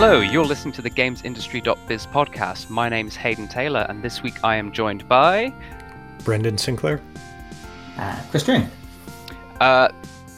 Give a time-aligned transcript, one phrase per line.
[0.00, 2.70] Hello, you're listening to the GamesIndustry.biz podcast.
[2.70, 5.52] My name's Haydn Taylor, and this week I am joined by
[6.22, 7.00] Brendan Sinclair.
[7.96, 8.70] Uh, Chris Dring.
[9.60, 9.88] Uh,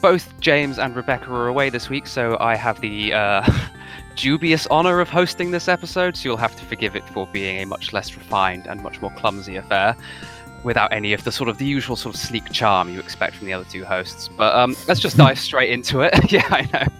[0.01, 3.47] both James and Rebecca are away this week, so I have the uh,
[4.15, 7.65] dubious honor of hosting this episode, so you'll have to forgive it for being a
[7.65, 9.95] much less refined and much more clumsy affair
[10.63, 13.45] without any of the sort of the usual sort of sleek charm you expect from
[13.45, 14.27] the other two hosts.
[14.27, 16.31] But um, let's just dive straight into it.
[16.31, 16.91] yeah, I know.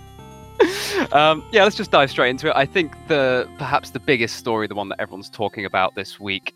[1.12, 2.56] um, yeah, let's just dive straight into it.
[2.56, 6.54] I think the perhaps the biggest story, the one that everyone's talking about this week,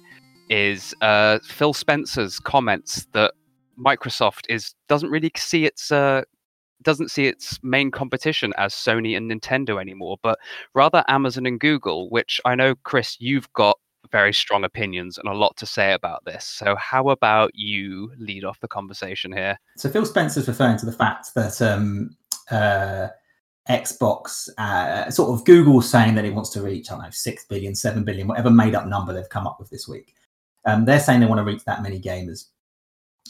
[0.49, 3.33] is uh, Phil Spencer's comments that
[3.77, 6.21] Microsoft is doesn't really see its uh,
[6.83, 10.37] doesn't see its main competition as Sony and Nintendo anymore, but
[10.73, 12.09] rather Amazon and Google.
[12.09, 13.77] Which I know, Chris, you've got
[14.11, 16.45] very strong opinions and a lot to say about this.
[16.45, 19.59] So, how about you lead off the conversation here?
[19.77, 22.15] So, Phil Spencer's referring to the fact that um,
[22.51, 23.07] uh,
[23.69, 27.45] Xbox, uh, sort of Google saying that it wants to reach, I don't know, 6
[27.45, 30.13] billion, 7 billion, whatever made up number they've come up with this week.
[30.65, 32.45] Um, they're saying they want to reach that many gamers.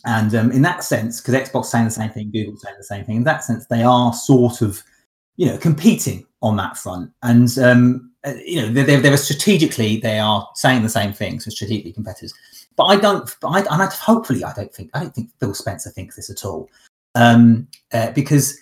[0.06, 3.06] And um, in that sense, because Xbox saying the same thing, Google saying the same
[3.06, 4.84] thing, in that sense, they are sort of,
[5.38, 7.12] you know, competing on that front.
[7.24, 11.52] And, um, uh, you know, they're, they're, strategically, they are saying the same things, so
[11.52, 12.34] strategically competitors.
[12.76, 15.54] But I don't, but I, and I, hopefully, I don't think, I don't think Phil
[15.54, 16.70] Spencer thinks this at all.
[17.16, 18.60] Um, uh, because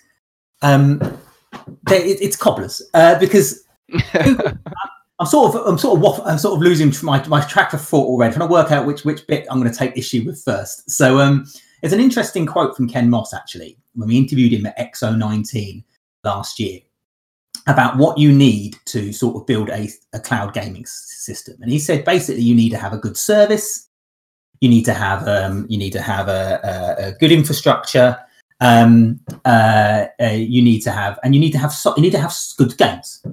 [0.62, 1.00] um,
[1.90, 3.64] it, it's cobblers uh, because
[5.18, 7.80] I'm sort of I'm sort of waff- I'm sort of losing my my track of
[7.80, 8.34] thought already.
[8.34, 10.90] Trying to work out which which bit I'm going to take issue with first.
[10.90, 11.46] So um,
[11.80, 15.84] there's an interesting quote from Ken Moss actually when we interviewed him at X019
[16.24, 16.80] last year
[17.68, 21.78] about what you need to sort of build a, a cloud gaming system, and he
[21.78, 23.88] said basically you need to have a good service,
[24.60, 28.18] you need to have um, you need to have a, a, a good infrastructure,
[28.60, 32.12] um, uh, uh, you need to have, and you need to have, so, you need
[32.12, 33.24] to have good games.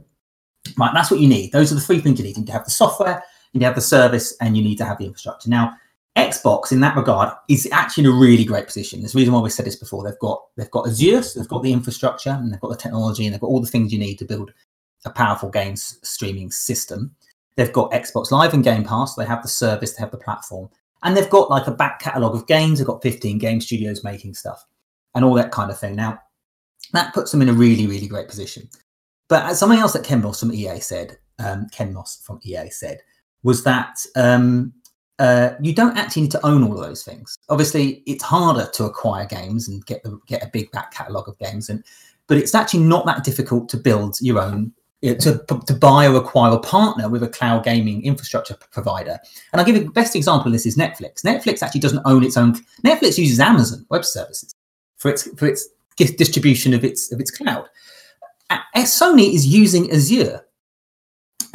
[0.78, 1.52] Right, that's what you need.
[1.52, 2.36] Those are the three things you need.
[2.36, 4.78] You need to have the software, you need to have the service, and you need
[4.78, 5.50] to have the infrastructure.
[5.50, 5.74] Now,
[6.18, 9.00] Xbox, in that regard, is actually in a really great position.
[9.00, 10.04] There's a reason why we said this before.
[10.04, 13.26] They've got they've got Azure, so they've got the infrastructure, and they've got the technology,
[13.26, 14.52] and they've got all the things you need to build
[15.06, 17.16] a powerful games streaming system.
[17.56, 19.16] They've got Xbox Live and Game Pass.
[19.16, 20.70] They have the service, they have the platform,
[21.04, 22.80] and they've got like a back catalogue of games.
[22.80, 24.66] They've got 15 game studios making stuff
[25.16, 25.96] and all that kind of thing.
[25.96, 26.20] Now,
[26.94, 28.70] that puts them in a really, really great position.
[29.30, 33.00] But something else that Ken Moss from EA said, um, Ken Moss from EA said,
[33.44, 34.74] was that um,
[35.20, 37.38] uh, you don't actually need to own all of those things.
[37.50, 41.38] Obviously, it's harder to acquire games and get the, get a big back catalogue of
[41.40, 41.84] games, and
[42.28, 46.54] but it's actually not that difficult to build your own to, to buy or acquire
[46.54, 49.18] a partner with a cloud gaming infrastructure provider.
[49.52, 51.24] And I'll give you the best example of this is Netflix.
[51.26, 52.54] Netflix actually doesn't own its own.
[52.86, 54.54] Netflix uses Amazon Web Services
[55.02, 55.68] for its for its
[55.98, 57.68] distribution of its of its cloud.
[58.78, 60.42] Sony is using Azure.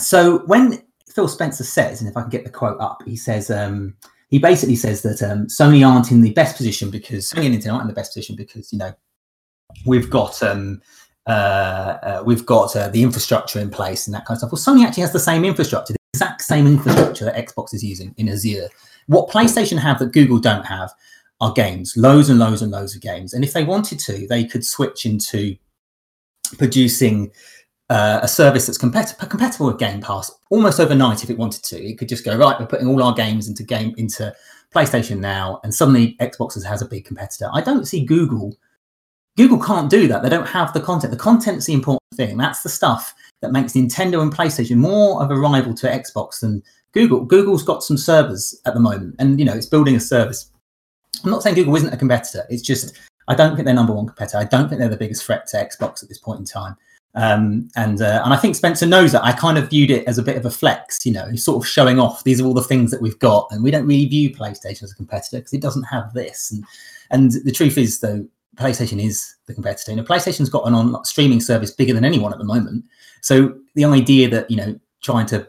[0.00, 0.82] So when
[1.14, 3.94] Phil Spencer says, and if I can get the quote up, he says um,
[4.28, 7.74] he basically says that um, Sony aren't in the best position because Sony and Nintendo
[7.74, 8.92] aren't in the best position because you know
[9.86, 10.82] we've got um,
[11.26, 11.30] uh,
[12.02, 14.52] uh, we've got uh, the infrastructure in place and that kind of stuff.
[14.52, 18.14] Well, Sony actually has the same infrastructure, the exact same infrastructure that Xbox is using
[18.16, 18.68] in Azure.
[19.06, 20.90] What PlayStation have that Google don't have
[21.40, 23.32] are games, loads and loads and loads of games.
[23.34, 25.56] And if they wanted to, they could switch into
[26.58, 27.30] producing
[27.88, 31.76] uh, a service that's compet- compatible with Game Pass almost overnight if it wanted to.
[31.76, 32.58] It could just go right.
[32.58, 34.34] We're putting all our games into game into
[34.74, 37.48] PlayStation now, and suddenly Xbox has a big competitor.
[37.52, 38.56] I don't see Google.
[39.36, 40.22] Google can't do that.
[40.22, 41.12] They don't have the content.
[41.12, 42.38] The content's the important thing.
[42.38, 46.62] That's the stuff that makes Nintendo and PlayStation more of a rival to Xbox than
[46.92, 47.24] Google.
[47.24, 50.50] Google's got some servers at the moment, and you know it's building a service
[51.24, 52.44] I'm not saying Google isn't a competitor.
[52.50, 52.96] It's just
[53.28, 54.38] I don't think they're number one competitor.
[54.38, 56.76] I don't think they're the biggest threat to Xbox at this point in time.
[57.16, 59.24] Um, and uh, and I think Spencer knows that.
[59.24, 61.68] I kind of viewed it as a bit of a flex, you know, sort of
[61.68, 62.22] showing off.
[62.24, 64.92] These are all the things that we've got, and we don't really view PlayStation as
[64.92, 66.50] a competitor because it doesn't have this.
[66.50, 66.64] And
[67.10, 69.92] and the truth is, though, PlayStation is the competitor.
[69.92, 72.84] You know, PlayStation's got an on streaming service bigger than anyone at the moment.
[73.22, 75.48] So the idea that you know trying to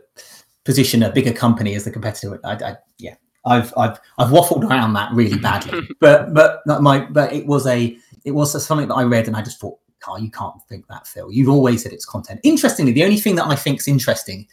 [0.63, 3.15] position a bigger company as the competitor, I, I yeah,
[3.47, 7.97] I've I've I've waffled around that really badly, but but my but it was a
[8.25, 11.07] it was something that I read and I just thought, Carl, you can't think that,
[11.07, 11.31] Phil.
[11.31, 12.41] You've always said it's content.
[12.43, 14.47] Interestingly, the only thing that I think is interesting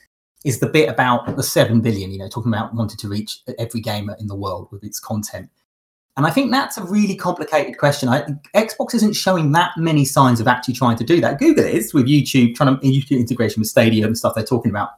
[0.45, 2.11] is the bit about the seven billion.
[2.13, 5.51] You know, talking about wanting to reach every gamer in the world with its content.
[6.17, 8.09] And I think that's a really complicated question.
[8.09, 8.23] I,
[8.55, 11.41] Xbox isn't showing that many signs of actually trying to do that.
[11.41, 14.91] Google is with YouTube, trying to YouTube integration with Stadia and stuff they're talking about.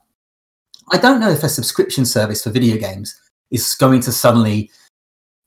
[0.92, 3.18] I don't know if a subscription service for video games
[3.50, 4.70] is going to suddenly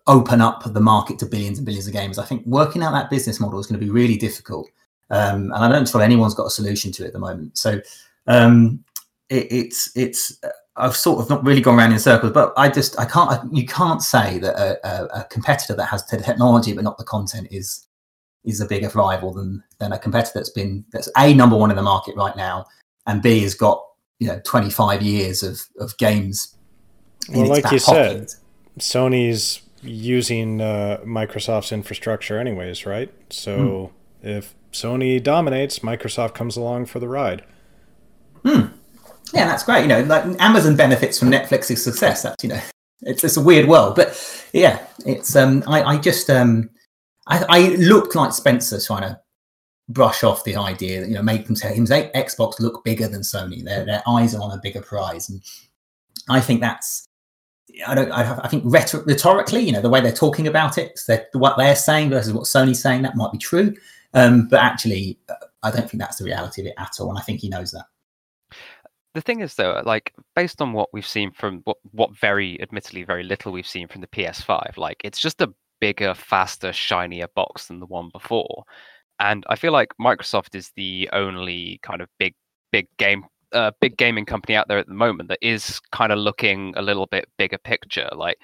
[0.07, 2.18] open up the market to billions and billions of games.
[2.18, 4.69] I think working out that business model is going to be really difficult.
[5.12, 7.57] Um, and I don't feel anyone's got a solution to it at the moment.
[7.57, 7.81] So
[8.30, 8.84] Um,
[9.30, 10.40] it, it's it's
[10.75, 13.66] I've sort of not really gone around in circles, but I just I can't you
[13.66, 17.48] can't say that a, a, a competitor that has the technology but not the content
[17.52, 17.88] is
[18.45, 21.75] is a bigger rival than than a competitor that's been that's a number one in
[21.75, 22.66] the market right now,
[23.07, 23.84] and B has got
[24.19, 26.56] you know 25 years of of games.
[27.27, 28.30] Well, like you said,
[28.80, 33.12] Sony's using uh, Microsoft's infrastructure anyways, right?
[33.30, 34.27] So hmm.
[34.27, 37.44] if Sony dominates, Microsoft comes along for the ride.
[38.44, 38.68] Hmm.
[39.33, 39.81] Yeah, that's great.
[39.81, 42.24] You know, like Amazon benefits from Netflix's success.
[42.24, 42.62] That's you know,
[43.01, 46.69] it's it's a weird world, but yeah, it's um, I I just um,
[47.27, 49.19] I, I looked like Spencer trying to
[49.88, 53.63] brush off the idea that you know make them say Xbox look bigger than Sony.
[53.63, 55.42] Their their eyes are on a bigger prize, and
[56.27, 57.06] I think that's
[57.86, 61.00] I don't I, I think rhetor- rhetorically, you know, the way they're talking about it,
[61.33, 63.75] what they're saying versus what Sony's saying, that might be true,
[64.13, 67.19] um, but actually, uh, I don't think that's the reality of it at all, and
[67.19, 67.86] I think he knows that.
[69.16, 73.04] The thing is, though, like based on what we've seen from what what very admittedly
[73.04, 77.68] very little we've seen from the PS5, like it's just a bigger, faster, shinier box
[77.68, 78.63] than the one before.
[79.19, 82.36] And I feel like Microsoft is the only kind of big,
[82.71, 86.19] big game, uh, big gaming company out there at the moment that is kind of
[86.19, 88.10] looking a little bit bigger picture.
[88.16, 88.38] Like,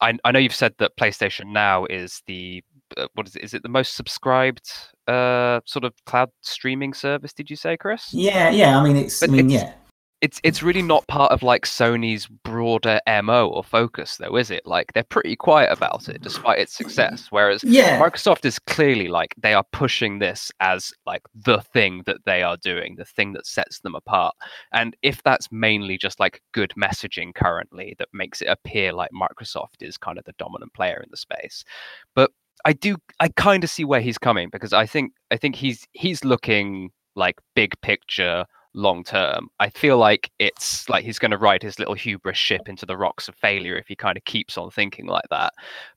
[0.00, 2.62] I, I know you've said that PlayStation Now is the
[2.96, 3.44] uh, what is it?
[3.44, 4.70] Is it the most subscribed
[5.06, 7.32] uh, sort of cloud streaming service?
[7.32, 8.12] Did you say, Chris?
[8.12, 8.78] Yeah, yeah.
[8.78, 9.20] I mean, it's.
[9.20, 9.72] But I mean, it's, yeah
[10.20, 14.66] it's it's really not part of like Sony's broader MO or focus though, is it?
[14.66, 17.28] Like they're pretty quiet about it despite its success.
[17.30, 18.00] Whereas yeah.
[18.00, 22.56] Microsoft is clearly like they are pushing this as like the thing that they are
[22.56, 24.34] doing, the thing that sets them apart.
[24.72, 29.82] And if that's mainly just like good messaging currently that makes it appear like Microsoft
[29.82, 31.64] is kind of the dominant player in the space.
[32.16, 32.32] But
[32.64, 35.86] I do I kind of see where he's coming because I think I think he's
[35.92, 38.46] he's looking like big picture
[38.78, 39.50] long term.
[39.58, 42.96] I feel like it's like he's going to ride his little hubris ship into the
[42.96, 45.52] rocks of failure if he kind of keeps on thinking like that.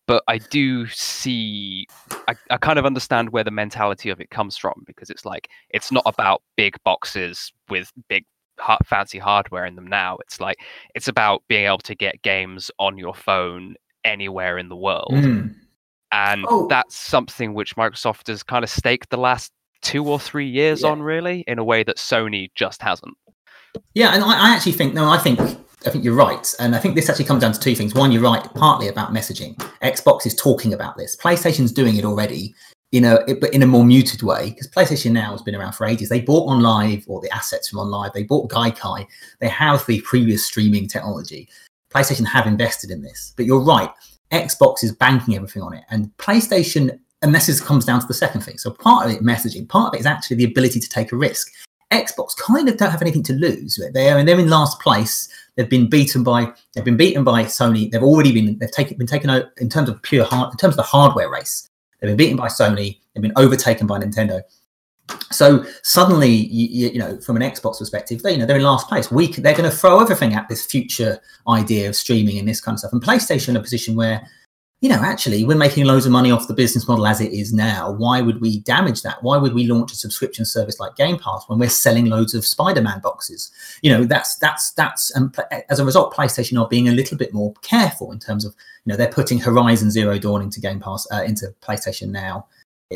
[0.07, 1.86] But I do see,
[2.28, 5.48] I, I kind of understand where the mentality of it comes from because it's like,
[5.69, 8.25] it's not about big boxes with big
[8.83, 10.18] fancy hardware in them now.
[10.22, 10.57] It's like,
[10.95, 15.13] it's about being able to get games on your phone anywhere in the world.
[15.13, 15.56] Mm.
[16.12, 16.68] And oh.
[16.68, 19.51] that's something which Microsoft has kind of staked the last
[19.81, 20.89] two or three years yeah.
[20.89, 23.16] on, really, in a way that Sony just hasn't.
[23.94, 26.80] Yeah, and I, I actually think no, I think I think you're right, and I
[26.80, 27.94] think this actually comes down to two things.
[27.94, 29.56] One, you're right, partly about messaging.
[29.81, 31.16] Xbox is talking about this.
[31.16, 32.54] PlayStation's doing it already
[32.92, 35.86] in a but in a more muted way because PlayStation Now has been around for
[35.86, 36.10] ages.
[36.10, 38.13] They bought OnLive or the assets from OnLive.
[38.13, 39.07] They bought Gaikai.
[39.39, 41.50] They have the previous streaming technology.
[41.89, 43.89] PlayStation have invested in this, but you're right.
[44.31, 48.13] Xbox is banking everything on it, and PlayStation and this is, comes down to the
[48.13, 48.57] second thing.
[48.57, 49.68] So part of it, messaging.
[49.68, 51.51] Part of it is actually the ability to take a risk.
[51.91, 53.79] Xbox kind of don't have anything to lose.
[53.94, 55.27] They're and they're in last place.
[55.56, 57.91] They've been beaten by they've been beaten by Sony.
[57.91, 60.73] They've already been they've taken been taken out in terms of pure hard in terms
[60.73, 61.68] of the hardware race.
[62.00, 62.99] They've been beaten by Sony.
[63.13, 64.42] They've been overtaken by Nintendo.
[65.31, 68.87] So suddenly, you, you, know, from an Xbox perspective, they you know they're in last
[68.87, 69.11] place.
[69.11, 72.75] We they're going to throw everything at this future idea of streaming and this kind
[72.75, 72.94] of stuff.
[72.94, 74.25] And PlayStation in a position where
[74.81, 77.54] you know, actually, we're making loads of money off the business model as it is
[77.54, 77.92] now.
[77.92, 79.21] Why would we damage that?
[79.21, 82.44] Why would we launch a subscription service like Game Pass when we're selling loads of
[82.44, 83.52] Spider-Man boxes?
[83.83, 85.35] You know, that's that's that's and
[85.69, 88.92] as a result, PlayStation are being a little bit more careful in terms of you
[88.92, 92.47] know they're putting Horizon Zero Dawn into Game Pass uh, into PlayStation now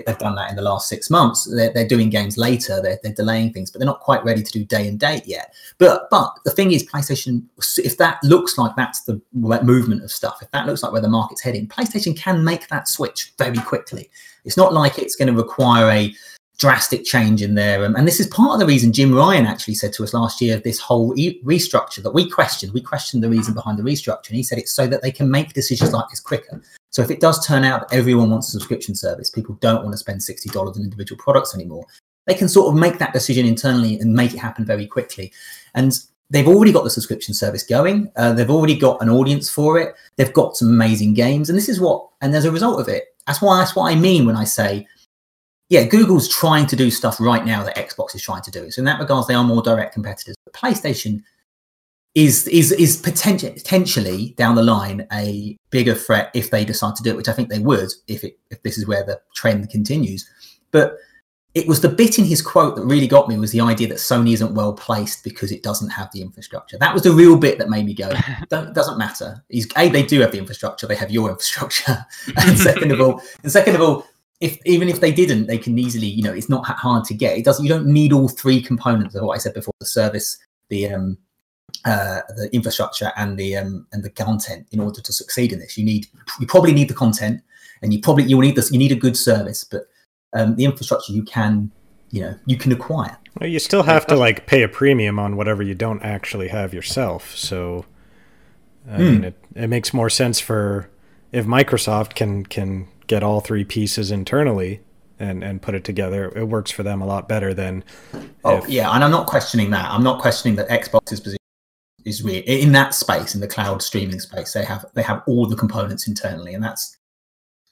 [0.06, 1.46] they've done that in the last six months.
[1.56, 2.82] They're, they're doing games later.
[2.82, 5.54] They're, they're, delaying things, but they're not quite ready to do day and date yet.
[5.78, 7.44] But but the thing is, PlayStation,
[7.78, 11.08] if that looks like that's the movement of stuff, if that looks like where the
[11.08, 14.10] market's heading, PlayStation can make that switch very quickly.
[14.44, 16.14] It's not like it's going to require a
[16.58, 17.84] drastic change in there.
[17.84, 20.58] And this is part of the reason Jim Ryan actually said to us last year
[20.58, 22.74] this whole e- restructure that we questioned.
[22.74, 24.30] We questioned the reason behind the restructure.
[24.30, 26.62] And he said it's so that they can make decisions like this quicker.
[26.96, 29.92] So if it does turn out that everyone wants a subscription service, people don't want
[29.92, 31.86] to spend $60 on individual products anymore,
[32.25, 35.34] they can sort of make that decision internally and make it happen very quickly.
[35.74, 35.92] And
[36.30, 38.10] they've already got the subscription service going.
[38.16, 39.94] Uh, they've already got an audience for it.
[40.16, 41.50] They've got some amazing games.
[41.50, 43.96] And this is what, and as a result of it, that's why that's what I
[43.96, 44.88] mean when I say
[45.68, 48.70] yeah, Google's trying to do stuff right now that Xbox is trying to do.
[48.70, 50.36] So in that regards, they are more direct competitors.
[50.46, 51.24] But PlayStation
[52.15, 57.03] is is is potentially potentially down the line a bigger threat if they decide to
[57.03, 59.69] do it, which I think they would if it if this is where the trend
[59.69, 60.27] continues.
[60.72, 60.98] But
[61.53, 63.98] it was the bit in his quote that really got me was the idea that
[63.98, 66.77] Sony isn't well placed because it doesn't have the infrastructure.
[66.77, 68.12] That was the real bit that made me go,
[68.50, 69.41] doesn't matter.
[69.48, 70.86] He's, a, they do have the infrastructure.
[70.86, 72.05] They have your infrastructure.
[72.38, 74.05] and second of all, and second of all,
[74.41, 77.38] if even if they didn't, they can easily, you know, it's not hard to get.
[77.38, 77.63] It doesn't.
[77.63, 81.17] You don't need all three components of what I said before: the service, the um,
[81.86, 85.77] uh, the infrastructure, and the um, and the content in order to succeed in this.
[85.77, 86.07] You need,
[86.39, 87.41] you probably need the content,
[87.81, 88.72] and you probably you will need this.
[88.72, 89.88] You need a good service, but
[90.34, 91.72] um, the infrastructure you can,
[92.10, 93.17] you know, you can acquire.
[93.39, 96.74] Well, you still have to like pay a premium on whatever you don't actually have
[96.74, 97.36] yourself.
[97.36, 97.86] So,
[98.89, 100.89] I mean, it, it makes more sense for
[101.31, 104.81] if Microsoft can can get all three pieces internally
[105.19, 107.84] and and put it together, it works for them a lot better than.
[108.43, 109.91] Oh if- yeah, and I'm not questioning that.
[109.91, 111.38] I'm not questioning that Xbox's position
[112.06, 114.54] is real in that space in the cloud streaming space.
[114.54, 116.98] They have they have all the components internally, and that's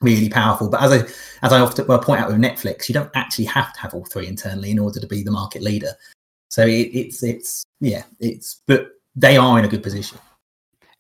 [0.02, 0.70] really powerful.
[0.70, 3.74] But as I as I often well, point out with Netflix, you don't actually have
[3.74, 5.94] to have all three internally in order to be the market leader.
[6.50, 10.18] So it, it's it's yeah it's but they are in a good position.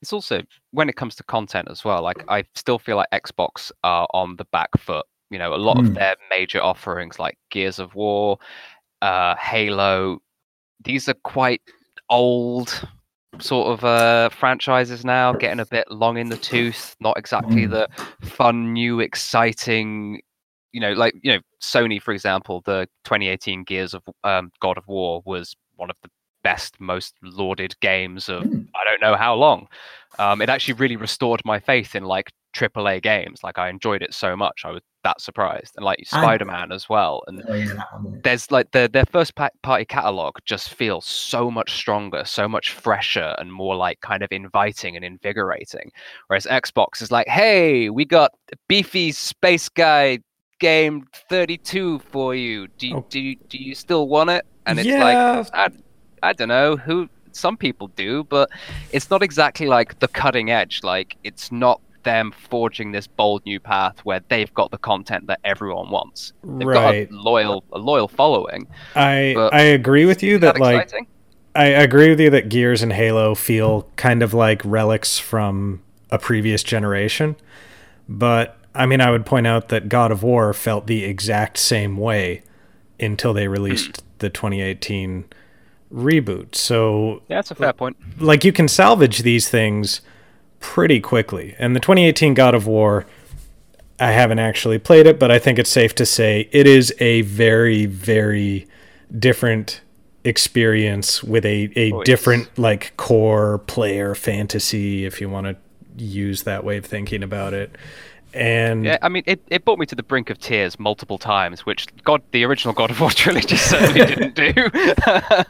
[0.01, 2.01] It's also when it comes to content as well.
[2.01, 5.05] Like I still feel like Xbox are on the back foot.
[5.29, 5.87] You know, a lot Mm.
[5.87, 8.37] of their major offerings like Gears of War,
[9.01, 10.19] uh, Halo,
[10.83, 11.61] these are quite
[12.09, 12.87] old
[13.39, 17.71] sort of uh franchises now getting a bit long in the tooth not exactly Mm.
[17.71, 17.89] the
[18.27, 20.21] fun new exciting
[20.71, 24.87] you know like you know sony for example the 2018 gears of um, god of
[24.87, 26.09] war was one of the
[26.43, 28.67] best most lauded games of Mm.
[28.75, 29.67] i don't know how long
[30.19, 34.13] um, it actually really restored my faith in like AAA games like i enjoyed it
[34.13, 37.83] so much i was that surprised and like spider-man as well and Oh yeah,
[38.23, 43.35] there's like their their first party catalog just feels so much stronger, so much fresher,
[43.37, 45.91] and more like kind of inviting and invigorating.
[46.27, 48.31] Whereas Xbox is like, hey, we got
[48.69, 50.19] beefy space guy
[50.61, 52.67] game 32 for you.
[52.77, 53.05] Do you, Oh.
[53.09, 54.45] do you, do you still want it?
[54.65, 55.17] And it's like
[55.53, 55.69] I,
[56.23, 58.49] I don't know who some people do, but
[58.91, 60.81] it's not exactly like the cutting edge.
[60.83, 65.39] Like it's not them forging this bold new path where they've got the content that
[65.43, 66.33] everyone wants.
[66.43, 67.09] They've right.
[67.09, 68.67] got a loyal a loyal following.
[68.95, 71.07] I but- I agree with you that that like exciting?
[71.55, 76.17] I agree with you that Gears and Halo feel kind of like relics from a
[76.17, 77.35] previous generation.
[78.09, 81.97] But I mean, I would point out that God of War felt the exact same
[81.97, 82.43] way
[82.99, 84.01] until they released mm.
[84.19, 85.25] the 2018
[85.93, 86.55] reboot.
[86.55, 87.97] So, that's a fair point.
[88.19, 90.01] like, you can salvage these things
[90.59, 91.55] pretty quickly.
[91.59, 93.05] And the 2018 God of War,
[93.99, 97.21] I haven't actually played it, but I think it's safe to say it is a
[97.21, 98.67] very, very
[99.17, 99.81] different
[100.25, 102.05] experience with a, a Oh, yes.
[102.05, 105.55] different like core player fantasy if you want to
[106.01, 107.75] use that way of thinking about it
[108.33, 111.65] and Yeah, I mean, it, it brought me to the brink of tears multiple times,
[111.67, 114.53] which God, the original God of War trilogy certainly didn't do.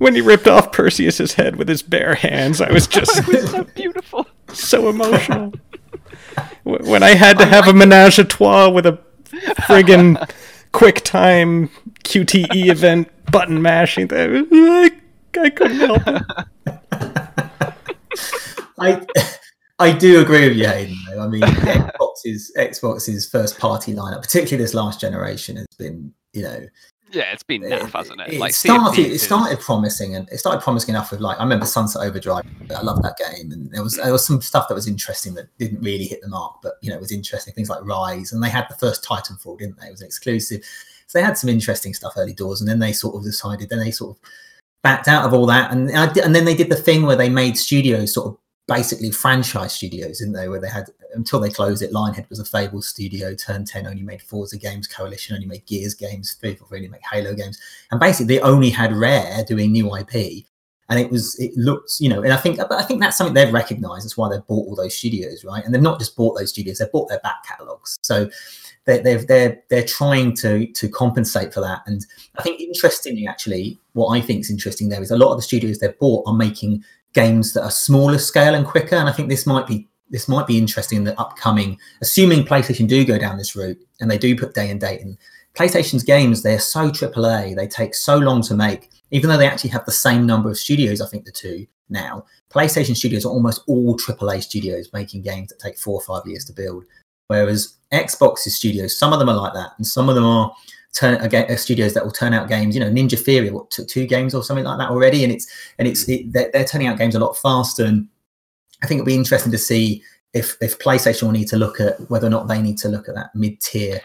[0.00, 3.50] when he ripped off perseus's head with his bare hands i was just it was
[3.50, 4.26] so beautiful.
[4.48, 5.52] so emotional
[6.64, 8.98] when i had to have a menage a trois with a
[9.62, 10.16] friggin
[10.72, 11.68] quick time
[12.04, 14.90] qte event button mashing thing I,
[15.38, 16.22] I couldn't help it
[18.80, 19.06] I
[19.78, 20.94] I do agree with you, Haydn.
[21.08, 21.22] Though.
[21.22, 26.66] I mean, Xbox's Xbox's first party lineup, particularly this last generation, has been you know
[27.12, 28.34] Yeah, it's been naff, hasn't it?
[28.34, 28.94] It Like started.
[28.94, 32.44] Thieves started promising, and it started promising enough with like I remember Sunset Overdrive.
[32.74, 35.46] I love that game, and there was there was some stuff that was interesting that
[35.58, 37.52] didn't really hit the mark, but you know it was interesting.
[37.54, 39.88] Things like Ryse, and they had the first Titanfall, didn't they?
[39.88, 40.62] It was an exclusive,
[41.06, 43.68] so they had some interesting stuff early doors, and then they sort of decided.
[43.68, 44.22] Then they sort of
[44.82, 47.58] backed out of all that, and and then they did the thing where they made
[47.58, 48.38] studios sort of
[48.68, 50.48] basically franchise studios, didn't they?
[50.48, 51.92] Where they had until they closed it.
[51.92, 53.34] Lionhead was a Fable studio.
[53.34, 54.86] Turn Ten only made Forza games.
[54.86, 56.36] Coalition only made Gears games.
[56.40, 57.58] People only make Halo games
[57.90, 60.44] and basically they only had Rare doing new IP,
[60.88, 63.34] and it was it looked you know, and I think but I think that's something
[63.34, 64.04] they've recognised.
[64.04, 65.64] That's why they've bought all those studios, right?
[65.64, 67.98] And they've not just bought those studios; they've bought their back catalogs.
[68.02, 68.30] So
[68.86, 71.82] they're they're they're, they're trying to to compensate for that.
[71.86, 72.04] And
[72.38, 75.42] I think interestingly, actually, what I think is interesting there is a lot of the
[75.42, 78.96] studios they've bought are making games that are smaller scale and quicker.
[78.96, 82.86] And I think this might be this might be interesting in the upcoming, assuming PlayStation
[82.86, 85.16] do go down this route and they do put day and date in.
[85.54, 89.70] PlayStation's games, they're so AAA, they take so long to make, even though they actually
[89.70, 92.24] have the same number of studios, I think the two now.
[92.50, 96.44] PlayStation studios are almost all AAA studios making games that take four or five years
[96.46, 96.84] to build.
[97.26, 100.52] Whereas Xbox's studios, some of them are like that, and some of them are
[100.92, 102.74] turn again studios that will turn out games.
[102.74, 105.46] You know, Ninja Theory what took two games or something like that already, and it's
[105.78, 107.84] and it's it, they're, they're turning out games a lot faster.
[107.84, 108.08] And
[108.82, 111.98] I think it'll be interesting to see if if PlayStation will need to look at
[112.10, 114.00] whether or not they need to look at that mid tier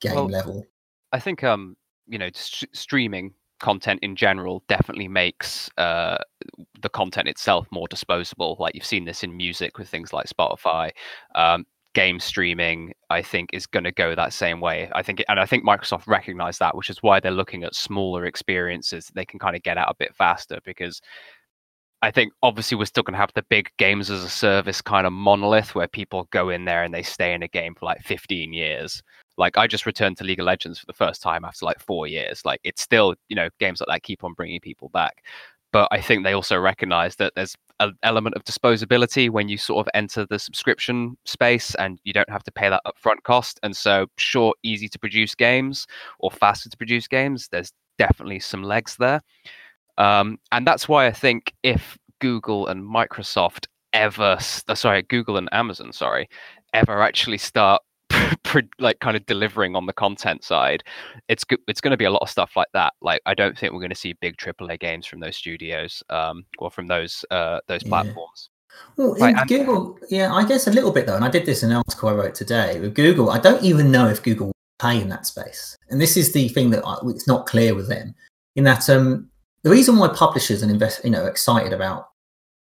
[0.00, 0.66] game Well, level.
[1.12, 1.76] I think um
[2.06, 6.18] you know st- streaming content in general definitely makes uh
[6.80, 8.56] the content itself more disposable.
[8.58, 10.90] Like you've seen this in music with things like Spotify.
[11.34, 11.64] Um,
[11.94, 14.90] game streaming, I think, is going to go that same way.
[14.94, 18.24] I think, and I think Microsoft recognized that, which is why they're looking at smaller
[18.24, 20.58] experiences they can kind of get out a bit faster.
[20.64, 21.00] Because
[22.02, 25.06] I think obviously we're still going to have the big games as a service kind
[25.06, 28.02] of monolith where people go in there and they stay in a game for like
[28.02, 29.02] 15 years.
[29.38, 32.06] Like I just returned to League of Legends for the first time after like four
[32.06, 32.44] years.
[32.44, 35.22] Like it's still, you know, games like that keep on bringing people back
[35.72, 39.84] but I think they also recognize that there's an element of disposability when you sort
[39.84, 43.58] of enter the subscription space and you don't have to pay that upfront cost.
[43.62, 45.86] And so, sure, easy to produce games
[46.18, 47.48] or faster to produce games.
[47.50, 49.22] There's definitely some legs there.
[49.98, 55.48] Um, and that's why I think if Google and Microsoft ever, uh, sorry, Google and
[55.52, 56.28] Amazon, sorry,
[56.72, 57.82] ever actually start
[58.78, 60.82] like kind of delivering on the content side,
[61.28, 62.94] it's it's going to be a lot of stuff like that.
[63.00, 66.44] Like I don't think we're going to see big AAA games from those studios um,
[66.58, 68.50] or from those uh, those platforms.
[68.96, 71.16] Well, right, and- Google, yeah, I guess a little bit though.
[71.16, 73.30] And I did this in an article I wrote today with Google.
[73.30, 75.76] I don't even know if Google will pay in that space.
[75.90, 78.14] And this is the thing that I, it's not clear with them.
[78.56, 79.30] In that, um,
[79.62, 82.08] the reason why publishers and invest, you know, excited about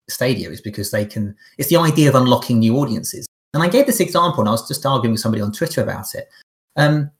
[0.08, 1.34] Stadia is because they can.
[1.58, 3.26] It's the idea of unlocking new audiences.
[3.54, 6.14] And I gave this example, and I was just arguing with somebody on Twitter about
[6.14, 6.28] it.
[6.76, 7.10] Um,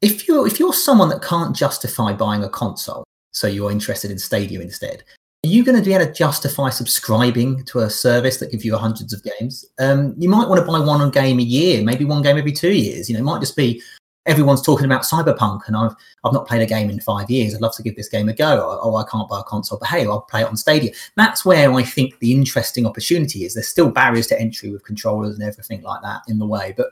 [0.00, 4.18] if you're if you're someone that can't justify buying a console, so you're interested in
[4.18, 5.02] Stadia instead,
[5.44, 8.76] are you going to be able to justify subscribing to a service that gives you
[8.76, 9.64] hundreds of games?
[9.78, 12.72] Um, you might want to buy one game a year, maybe one game every two
[12.72, 13.08] years.
[13.08, 13.82] You know, it might just be
[14.26, 17.54] everyone's talking about Cyberpunk, and I've I've not played a game in five years.
[17.54, 18.78] I'd love to give this game a go.
[18.82, 20.92] Oh, I can't buy a console, but hey, I'll play it on Stadia.
[21.16, 23.54] That's where I think the interesting opportunity is.
[23.54, 26.88] There's still barriers to entry with controllers and everything like that in the way, but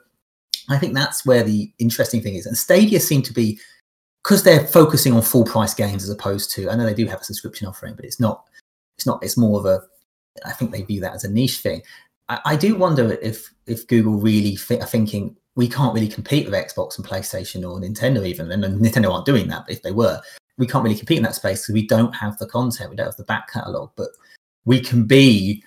[0.68, 2.46] I think that's where the interesting thing is.
[2.46, 3.58] And Stadia seem to be
[4.22, 6.70] because they're focusing on full price games as opposed to.
[6.70, 8.44] I know they do have a subscription offering, but it's not.
[8.96, 9.22] It's not.
[9.22, 9.82] It's more of a.
[10.44, 11.82] I think they view that as a niche thing.
[12.28, 16.46] I, I do wonder if if Google really th- are thinking we can't really compete
[16.46, 19.66] with Xbox and PlayStation or Nintendo even, and Nintendo aren't doing that.
[19.66, 20.20] But if they were,
[20.58, 23.06] we can't really compete in that space because we don't have the content, we don't
[23.06, 23.90] have the back catalog.
[23.96, 24.08] But
[24.64, 25.62] we can be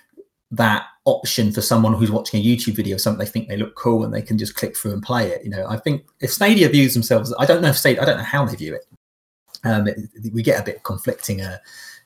[0.50, 4.04] that option for someone who's watching a YouTube video, something they think they look cool,
[4.04, 5.42] and they can just click through and play it.
[5.42, 8.18] You know, I think if Stadia views themselves, I don't know if Stadia, I don't
[8.18, 8.84] know how they view it.
[9.64, 9.98] Um, it,
[10.32, 11.58] we get a bit conflicting uh,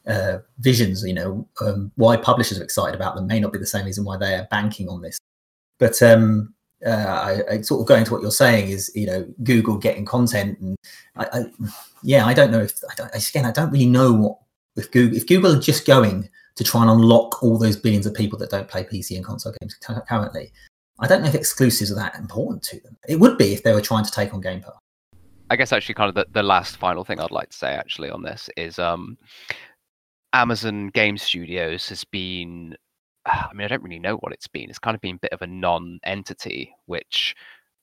[0.06, 1.04] uh, visions.
[1.04, 4.04] You know, um, why publishers are excited about them may not be the same reason
[4.04, 5.18] why they are banking on this.
[5.78, 6.54] But um,
[6.86, 10.04] uh, I, I, sort of going to what you're saying is, you know, Google getting
[10.04, 10.76] content, and
[11.16, 11.44] I, I
[12.02, 14.38] yeah, I don't know if I don't, again, I don't really know what
[14.76, 18.14] if Google if Google are just going to try and unlock all those billions of
[18.14, 19.76] people that don't play PC and console games
[20.08, 20.52] currently.
[20.98, 22.96] I don't know if exclusives are that important to them.
[23.08, 24.74] It would be if they were trying to take on Game Pass.
[25.50, 28.10] I guess actually, kind of the, the last final thing I'd like to say actually
[28.10, 29.18] on this is um,
[30.32, 32.74] Amazon Game Studios has been
[33.26, 34.70] I mean, I don't really know what it's been.
[34.70, 37.34] It's kind of been a bit of a non-entity, which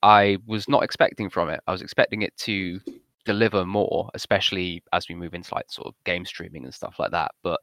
[0.02, 1.62] I was not expecting from it.
[1.68, 2.80] I was expecting it to
[3.26, 7.12] deliver more, especially as we move into like sort of game streaming and stuff like
[7.12, 7.32] that.
[7.44, 7.60] But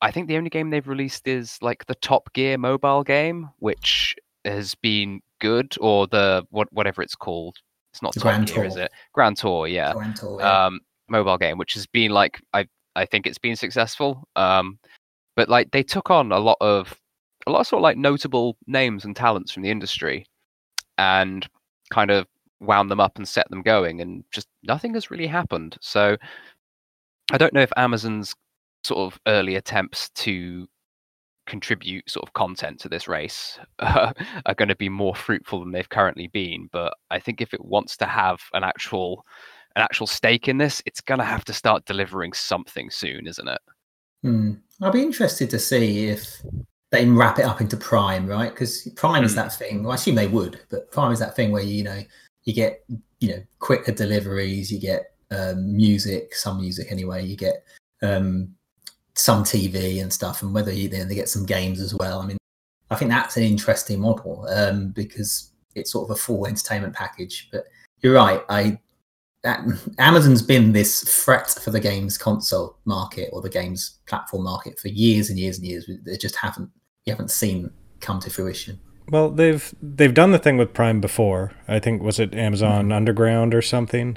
[0.00, 4.16] I think the only game they've released is like the Top Gear mobile game, which
[4.44, 7.56] has been good, or the what whatever it's called.
[7.92, 8.64] It's not Top Grand Gear, Tour.
[8.64, 8.90] is it?
[9.12, 9.92] Grand Tour, yeah.
[9.92, 10.66] Grand Tour, yeah.
[10.66, 12.66] Um, mobile game, which has been like I
[12.96, 14.28] I think it's been successful.
[14.36, 14.78] Um,
[15.36, 16.94] but like they took on a lot of
[17.46, 20.26] a lot of sort of like notable names and talents from the industry
[20.98, 21.48] and
[21.90, 22.26] kind of
[22.60, 25.76] wound them up and set them going and just nothing has really happened.
[25.80, 26.16] So
[27.32, 28.34] i don't know if amazon's
[28.84, 30.66] sort of early attempts to
[31.46, 34.12] contribute sort of content to this race uh,
[34.46, 37.64] are going to be more fruitful than they've currently been but i think if it
[37.64, 39.24] wants to have an actual
[39.76, 43.48] an actual stake in this it's going to have to start delivering something soon isn't
[43.48, 43.60] it
[44.24, 44.52] Hmm.
[44.80, 46.42] I'll be interested to see if
[46.90, 48.50] they wrap it up into Prime, right?
[48.50, 49.26] Because Prime mm.
[49.26, 49.36] is hmm.
[49.36, 49.82] that thing.
[49.82, 52.00] Well, I assume they would, but Prime is that thing where you know
[52.44, 52.84] you get
[53.20, 57.64] you know quicker deliveries, you get um, music, some music anyway, you get
[58.02, 58.54] um,
[59.14, 62.20] some TV and stuff, and whether you then they get some games as well.
[62.20, 62.38] I mean,
[62.90, 67.48] I think that's an interesting model um, because it's sort of a full entertainment package.
[67.52, 67.66] But
[68.00, 68.42] you're right.
[68.48, 68.78] I
[69.98, 74.88] Amazon's been this threat for the games console market or the games platform market for
[74.88, 75.88] years and years and years.
[76.04, 76.70] They just haven't
[77.04, 78.80] you haven't seen come to fruition.
[79.10, 81.52] Well, they've they've done the thing with Prime before.
[81.68, 82.92] I think was it Amazon mm-hmm.
[82.92, 84.16] Underground or something,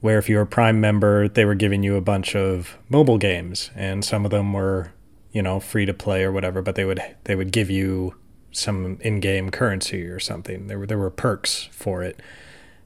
[0.00, 3.18] where if you were a Prime member, they were giving you a bunch of mobile
[3.18, 4.92] games, and some of them were,
[5.32, 6.62] you know, free to play or whatever.
[6.62, 8.14] But they would they would give you
[8.52, 10.68] some in-game currency or something.
[10.68, 12.20] There were there were perks for it.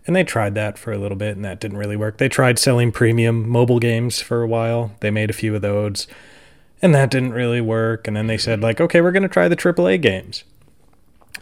[0.08, 2.16] And they tried that for a little bit and that didn't really work.
[2.18, 4.90] They tried selling premium mobile games for a while.
[5.00, 6.08] They made a few of those
[6.82, 8.08] and that didn't really work.
[8.08, 10.44] And then they said, like, okay, we're going to try the AAA games.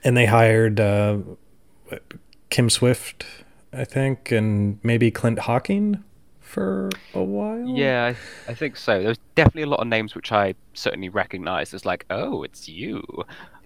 [0.03, 1.19] and they hired uh,
[2.51, 3.25] Kim Swift,
[3.73, 6.03] I think, and maybe Clint Hocking
[6.41, 7.67] for a while.
[7.69, 8.15] Yeah,
[8.49, 9.03] I, I think so.
[9.03, 13.05] There's definitely a lot of names which I certainly recognized as like, oh, it's you.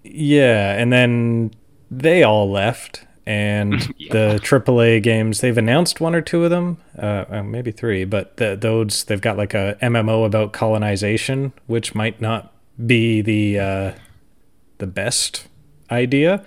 [0.03, 1.53] Yeah, and then
[1.91, 4.13] they all left, and Yeah.
[4.13, 8.37] the AAA games they've announced one or two of them, uh, uh, maybe three, but
[8.39, 12.53] the, those they've got like a MMO about colonization, which might not
[12.85, 13.93] be the uh,
[14.79, 15.47] the best
[15.91, 16.45] idea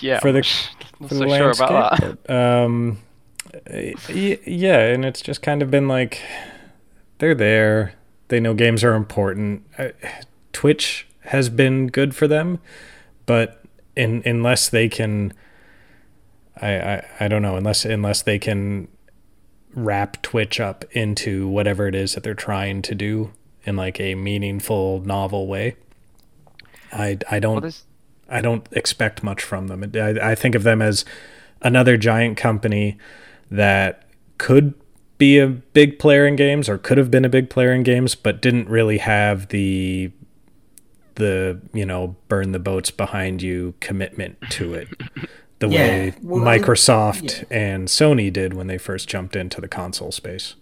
[0.00, 0.46] Yeah, For the-
[1.00, 2.24] I'm for so the sure about landscape.
[2.26, 2.64] that.
[2.64, 2.98] Um,
[4.08, 6.20] yeah, and it's just kind of been like
[7.18, 7.94] they're there.
[8.28, 9.64] They know games are important.
[9.78, 9.88] Uh,
[10.52, 12.58] Twitch has been good for them,
[13.26, 13.62] but
[13.96, 15.32] in unless they can,
[16.60, 18.88] I, I I don't know unless unless they can
[19.74, 23.32] wrap Twitch up into whatever it is that they're trying to do
[23.64, 25.76] in like a meaningful, novel way.
[26.92, 27.84] I I don't Well, there's
[28.28, 29.90] I don't expect much from them.
[29.94, 31.04] I, I think of them as
[31.62, 32.96] another giant company
[33.50, 34.04] that
[34.38, 34.74] could
[35.18, 38.14] be a big player in games or could have been a big player in games,
[38.14, 40.12] but didn't really have the
[41.16, 44.88] the you know burn the boats behind you commitment to it
[45.60, 50.10] the Yeah, way well, Microsoft and Sony did when they first jumped into the console
[50.12, 50.56] space.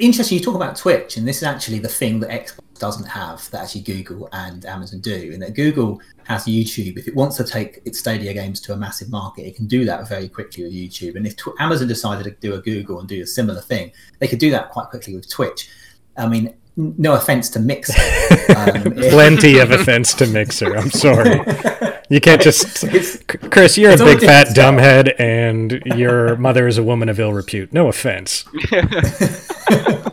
[0.00, 3.50] interesting you talk about twitch and this is actually the thing that xbox doesn't have
[3.50, 7.44] that actually google and amazon do and that google has youtube if it wants to
[7.44, 10.72] take its stadia games to a massive market it can do that very quickly with
[10.72, 13.92] youtube and if Tw- amazon decided to do a google and do a similar thing
[14.20, 15.68] they could do that quite quickly with twitch
[16.16, 18.00] i mean no offense to mixer
[18.56, 20.76] um, Plenty of offense to Mixer.
[20.76, 21.40] I'm sorry.
[22.08, 22.86] You can't just.
[23.50, 27.08] Chris, you're a it's on a big fat dumbhead, and your mother is a woman
[27.08, 27.72] of ill repute.
[27.72, 28.44] No offense.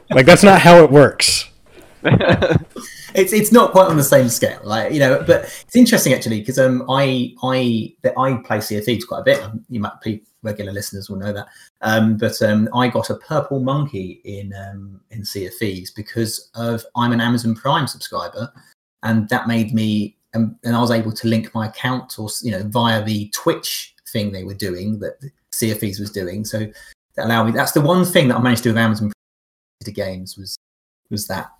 [0.10, 1.49] like that's not how it works.
[2.03, 5.23] it's it's not quite on the same scale, like you know.
[5.25, 9.23] But it's interesting actually because um I I I play Sea of Thieves quite a
[9.23, 9.41] bit.
[9.41, 11.47] Um, You might be regular listeners will know that.
[11.81, 16.49] Um, but um, I got a purple monkey in um in Sea of Thieves because
[16.55, 18.51] of I'm an Amazon Prime subscriber,
[19.03, 22.52] and that made me um, and I was able to link my account or you
[22.52, 25.17] know via the Twitch thing they were doing that
[25.52, 26.45] Sea of Thieves was doing.
[26.45, 26.67] So
[27.15, 27.52] that allowed me.
[27.52, 29.12] That's the one thing that I managed to do with Amazon
[29.84, 30.58] to games was
[31.10, 31.52] was that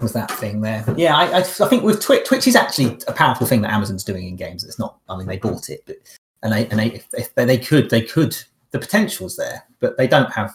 [0.00, 0.84] was that thing there.
[0.96, 4.04] Yeah, I, I, I think with Twitch, Twitch is actually a powerful thing that Amazon's
[4.04, 4.64] doing in games.
[4.64, 4.98] It's not.
[5.08, 5.96] I mean, they bought it, but
[6.42, 8.36] and they and they if, if they, they could they could
[8.70, 10.54] the potential's there, but they don't have.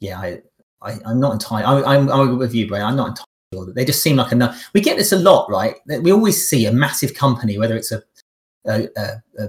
[0.00, 0.42] Yeah, I,
[0.82, 1.84] I I'm not entirely.
[1.84, 2.80] I, I'm I'm with you, Bray.
[2.80, 3.26] I'm not entirely
[3.64, 3.72] sure.
[3.72, 4.68] They just seem like enough.
[4.72, 5.76] We get this a lot, right?
[5.86, 8.02] We always see a massive company, whether it's a
[8.66, 9.48] a, a, a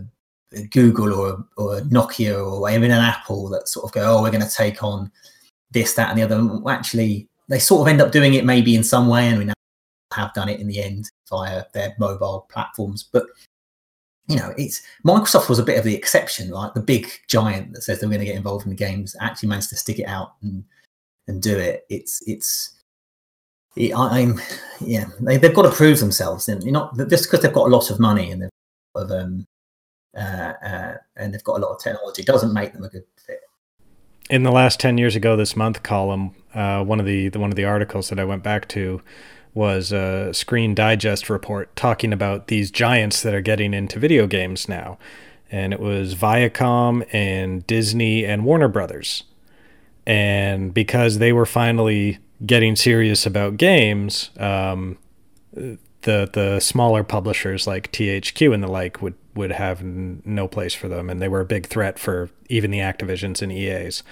[0.54, 4.22] a Google or or a Nokia or even an Apple that sort of go, oh,
[4.22, 5.12] we're going to take on
[5.72, 6.44] this, that, and the other.
[6.44, 9.46] Well, actually, they sort of end up doing it maybe in some way, and we
[9.46, 9.54] now
[10.14, 13.04] have done it in the end via their mobile platforms.
[13.12, 13.26] But
[14.28, 17.84] you know, it's Microsoft was a bit of the exception, like the big giant that
[17.84, 20.36] says they're going to get involved in the games actually managed to stick it out
[20.42, 20.64] and
[21.28, 21.86] and do it.
[21.90, 22.74] It's it's.
[23.80, 24.42] I- I'm,
[24.82, 27.76] yeah, they, they've got to prove themselves, and you're not just because they've got a
[27.76, 28.50] lot of money and they've
[28.96, 29.46] got um,
[30.18, 33.42] uh, uh, and they've got a lot of technology doesn't make them a good fit.
[34.30, 37.52] in the last 10 years ago this month column uh, one of the, the one
[37.52, 39.00] of the articles that i went back to
[39.58, 44.70] was a screen digest report talking about these giants that are getting into video games
[44.70, 45.00] now.
[45.50, 49.24] And it was viacom and disney and warner brothers.
[50.06, 54.98] And because they were finally getting serious about games um,
[56.08, 60.74] the the smaller publishers like THQ and the like would would have n- no place
[60.74, 64.04] for them, and they were a big threat for even the Activisions and EAs.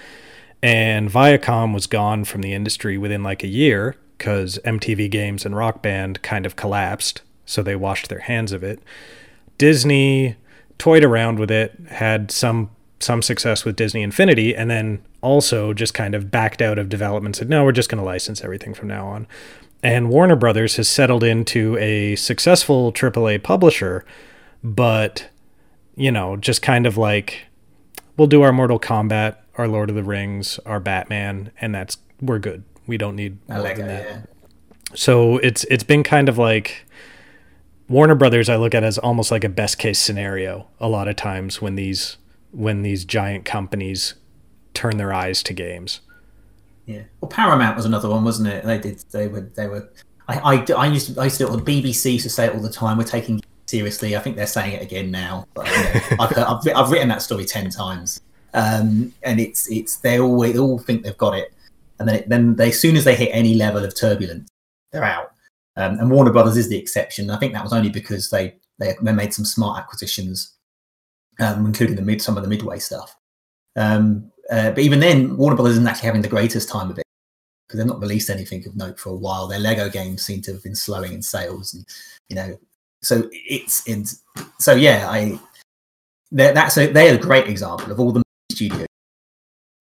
[0.62, 5.56] And Viacom was gone from the industry within like a year because MTV Games and
[5.56, 8.80] Rock Band kind of collapsed, so they washed their hands of it.
[9.58, 10.36] Disney
[10.78, 15.94] toyed around with it, had some some success with Disney Infinity, and then also just
[15.94, 17.36] kind of backed out of development.
[17.36, 19.26] Said, no, we're just going to license everything from now on.
[19.82, 24.04] And Warner Brothers has settled into a successful AAA publisher,
[24.64, 25.28] but
[25.94, 27.46] you know, just kind of like
[28.16, 32.38] we'll do our Mortal Kombat, our Lord of the Rings, our Batman, and that's we're
[32.38, 32.64] good.
[32.86, 34.08] We don't need more like than that.
[34.08, 34.10] that.
[34.10, 34.22] Yeah.
[34.94, 36.86] So it's it's been kind of like
[37.88, 41.16] Warner Brothers I look at as almost like a best case scenario a lot of
[41.16, 42.16] times when these
[42.56, 44.14] when these giant companies
[44.72, 46.00] turn their eyes to games.
[46.86, 47.02] Yeah.
[47.20, 48.64] Well, Paramount was another one, wasn't it?
[48.64, 49.04] They did.
[49.10, 49.40] They were.
[49.40, 49.88] They were.
[50.28, 50.38] I.
[50.38, 51.20] I, I used to.
[51.20, 51.46] I used to.
[51.46, 52.96] The BBC used to say it all the time.
[52.96, 54.16] We're taking it seriously.
[54.16, 55.46] I think they're saying it again now.
[55.54, 58.20] But, you know, I've, I've, I've written that story ten times,
[58.54, 61.52] um, and it's it's they all they all think they've got it,
[61.98, 64.48] and then it, then they as soon as they hit any level of turbulence,
[64.92, 65.32] they're out.
[65.76, 67.30] Um, and Warner Brothers is the exception.
[67.30, 70.55] I think that was only because they they, they made some smart acquisitions,
[71.40, 73.16] um, including the mid some of the midway stuff.
[73.76, 77.04] Um, uh, but even then, Warner Brothers isn't actually having the greatest time of it
[77.66, 79.48] because they've not released anything of note for a while.
[79.48, 81.84] Their Lego games seem to have been slowing in sales, and
[82.28, 82.58] you know,
[83.02, 84.22] so it's it's
[84.58, 85.38] so yeah, I
[86.30, 88.22] that's a they're a great example of all the
[88.52, 88.86] studios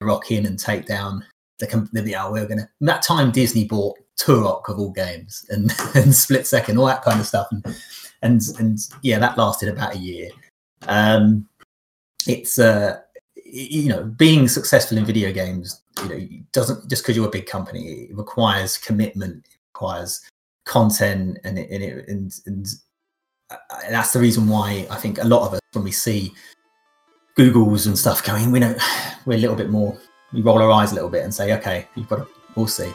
[0.01, 1.25] rock in and take down
[1.59, 6.13] the, the yeah, we're gonna that time Disney bought Turok of all games and and
[6.13, 7.65] Split Second, all that kind of stuff, and
[8.21, 10.29] and and yeah, that lasted about a year.
[10.83, 11.47] Um,
[12.27, 13.01] it's uh,
[13.45, 17.45] you know, being successful in video games, you know, doesn't just because you're a big
[17.45, 20.21] company, it requires commitment, it requires
[20.65, 22.67] content, and it, and, it, and and
[23.49, 23.57] uh,
[23.89, 26.33] that's the reason why I think a lot of us when we see
[27.37, 28.75] Googles and stuff going, we know
[29.25, 29.97] we're a little bit more
[30.35, 32.91] we roll our eyes a little bit and say, okay, you've got to, we'll see.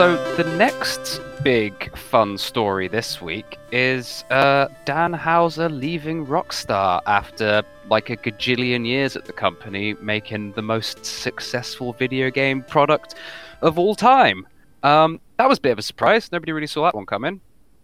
[0.00, 7.62] So the next big fun story this week is uh, Dan Houser leaving Rockstar after
[7.90, 13.16] like a gajillion years at the company, making the most successful video game product
[13.60, 14.48] of all time.
[14.82, 16.32] Um, that was a bit of a surprise.
[16.32, 17.42] Nobody really saw that one coming.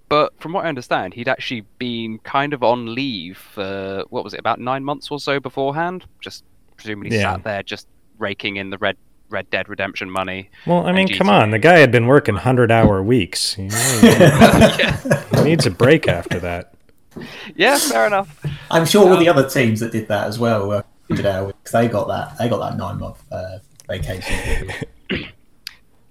[0.09, 4.33] But from what I understand, he'd actually been kind of on leave for what was
[4.33, 6.07] it, about nine months or so beforehand.
[6.23, 6.45] Just
[6.79, 7.35] presumably yeah.
[7.35, 7.87] sat there, just
[8.19, 8.97] raking in the red
[9.29, 10.51] Red Dead Redemption money.
[10.67, 13.57] Well, I mean, come on, the guy had been working hundred-hour weeks.
[13.59, 16.75] You know, he, needs a break after that.
[17.55, 18.45] Yeah, fair enough.
[18.71, 21.47] I'm sure um, all the um, other teams that did that as well were hundred-hour
[21.47, 21.73] weeks.
[21.73, 22.39] They got that.
[22.39, 23.59] They got that nine-month uh,
[23.89, 24.73] vacation.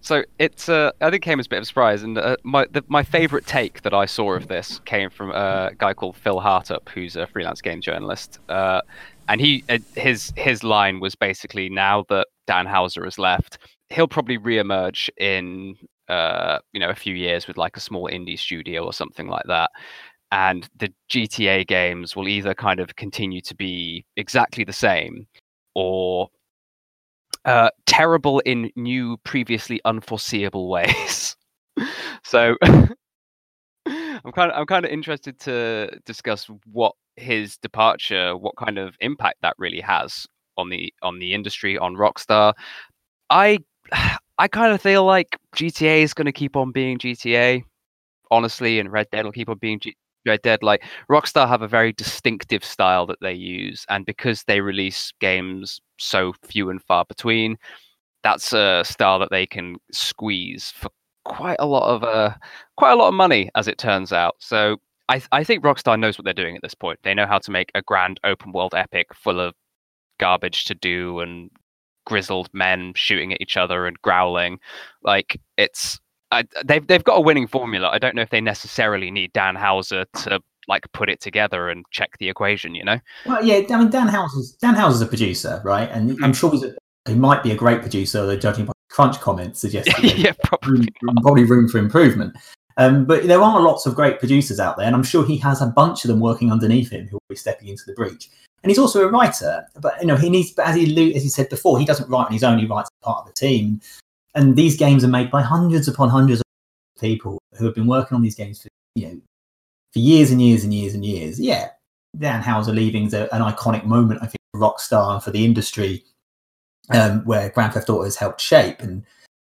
[0.05, 2.67] So it's, uh, I think, came as a bit of a surprise, and uh, my
[2.69, 6.39] the, my favorite take that I saw of this came from a guy called Phil
[6.39, 8.81] Hartup, who's a freelance game journalist, uh,
[9.27, 13.57] and he uh, his his line was basically now that Dan Houser has left,
[13.89, 15.75] he'll probably reemerge in
[16.09, 19.45] uh, you know a few years with like a small indie studio or something like
[19.47, 19.71] that.
[20.31, 25.27] And the GTA games will either kind of continue to be exactly the same
[25.75, 26.29] or
[27.45, 31.35] uh, terrible in new, previously unforeseeable ways.
[32.23, 38.77] so I'm kind of I'm kind of interested to discuss what his departure, what kind
[38.77, 40.25] of impact that really has
[40.57, 42.53] on the on the industry, on Rockstar.
[43.29, 43.59] I
[44.37, 47.63] I kind of feel like GTA is going to keep on being GTA,
[48.31, 50.63] honestly, and Red Dead will keep on being G- Red Dead.
[50.63, 55.79] Like Rockstar have a very distinctive style that they use, and because they release games
[55.97, 57.57] so few and far between,
[58.23, 60.89] that's a style that they can squeeze for
[61.25, 62.33] quite a lot of uh,
[62.77, 64.35] quite a lot of money, as it turns out.
[64.39, 64.77] So
[65.09, 66.99] I I think Rockstar knows what they're doing at this point.
[67.03, 69.53] They know how to make a grand open world epic full of
[70.19, 71.49] garbage to do and
[72.05, 74.59] grizzled men shooting at each other and growling.
[75.03, 75.99] Like it's
[76.31, 77.89] I, they've they've got a winning formula.
[77.89, 81.85] I don't know if they necessarily need Dan Houser to like put it together and
[81.91, 82.75] check the equation.
[82.75, 82.99] You know?
[83.25, 83.61] Well, yeah.
[83.69, 85.89] I mean, Dan Houser's Dan Houser's a producer, right?
[85.91, 86.35] And I'm mm.
[86.35, 86.75] sure he's a,
[87.07, 88.35] he might be a great producer.
[88.37, 92.35] Judging by crunch comments, suggests yeah, probably room, probably room for improvement.
[92.77, 95.61] Um, but there are lots of great producers out there, and I'm sure he has
[95.61, 98.29] a bunch of them working underneath him who will be stepping into the breach
[98.65, 99.63] and he's also a writer.
[99.79, 102.33] But you know, he needs, as he as he said before, he doesn't write on
[102.33, 103.79] his own; he writes part of the team.
[104.33, 106.45] And these games are made by hundreds upon hundreds of
[106.99, 109.21] people who have been working on these games for you know
[109.93, 111.39] for years and years and years and years.
[111.39, 111.69] Yeah,
[112.17, 116.03] Dan Houser leaving is an iconic moment, I think, for Rockstar and for the industry,
[116.89, 118.81] um, where Grand Theft Auto has helped shape.
[118.81, 119.05] And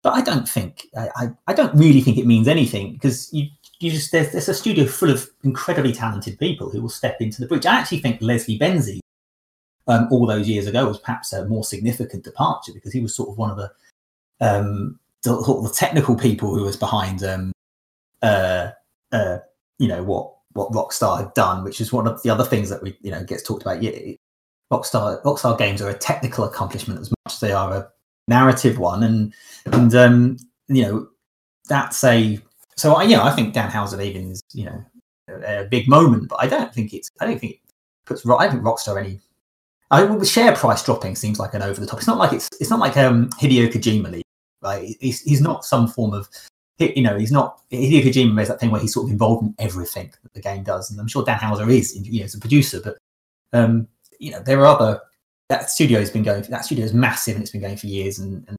[0.06, 3.48] but I don't think I, I, I don't really think it means anything because you
[3.80, 7.42] you just there's, there's a studio full of incredibly talented people who will step into
[7.42, 7.66] the breach.
[7.66, 9.00] I actually think Leslie Benzies
[9.88, 13.30] um, all those years ago was perhaps a more significant departure because he was sort
[13.30, 13.72] of one of the
[14.42, 17.52] um, the, the technical people who was behind um,
[18.22, 18.70] uh,
[19.12, 19.40] uh,
[19.80, 22.84] you know what what Rockstar had done, which is one of the other things that
[22.84, 23.82] we you know gets talked about.
[23.82, 24.14] Yeah,
[24.72, 27.92] Rockstar Rockstar games are a technical accomplishment as much as they are a
[28.28, 29.34] narrative one, and
[29.66, 31.08] and um, you know
[31.68, 32.40] that's a
[32.76, 34.84] so I yeah I think Dan Houser leaving is you know
[35.30, 37.60] a, a big moment, but I don't think it's I don't think it
[38.06, 39.20] puts I think Rockstar any
[39.92, 42.00] I mean, share price dropping seems like an over the top.
[42.00, 44.24] It's not like it's it's not like um, Hideo Kojima league,
[44.62, 44.96] right?
[45.00, 46.28] He's he's not some form of
[46.80, 49.56] you know he's not Hideo Kojima is that thing where he's sort of involved in
[49.60, 52.40] everything that the game does, and I'm sure Dan Houser is you know as a
[52.40, 52.98] producer, but
[53.54, 53.88] um,
[54.20, 55.02] you know there are other
[55.50, 58.20] that studio has been going that studio is massive and it's been going for years
[58.20, 58.58] and and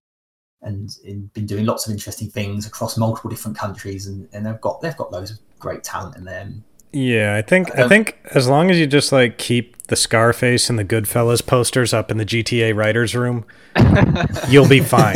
[0.62, 4.61] and, and been doing lots of interesting things across multiple different countries and, and they've
[4.61, 6.49] got they've got loads of great talent in there.
[6.92, 10.70] Yeah, I think I um, think as long as you just like keep the Scarface
[10.70, 13.44] and the Goodfellas posters up in the GTA writers room,
[14.49, 15.14] you'll be fine.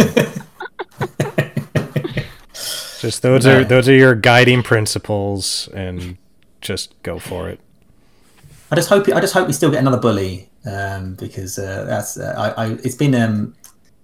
[3.01, 3.61] just those No.
[3.61, 6.19] are those are your guiding principles, and
[6.61, 7.61] just go for it.
[8.71, 12.19] I just hope I just hope we still get another bully um, because uh, that's
[12.19, 13.57] uh, I, I it's been um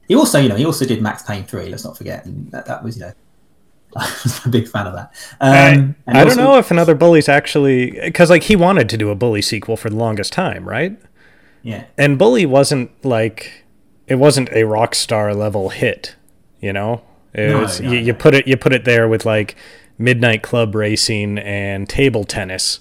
[0.09, 2.67] he also you know he also did Max Payne three let's not forget and that,
[2.67, 3.13] that was you know
[3.97, 5.11] I was a big fan of that.
[5.41, 9.11] Um, and I don't know if another bully's actually because like he wanted to do
[9.11, 10.99] a bully sequel for the longest time, right?
[11.63, 13.65] Yeah, And bully wasn't like
[14.07, 16.15] it wasn't a rock star level hit,
[16.61, 17.03] you know.
[17.33, 19.57] It No, was no, you, you put it you put it there with like
[19.99, 22.81] midnight club racing and table tennis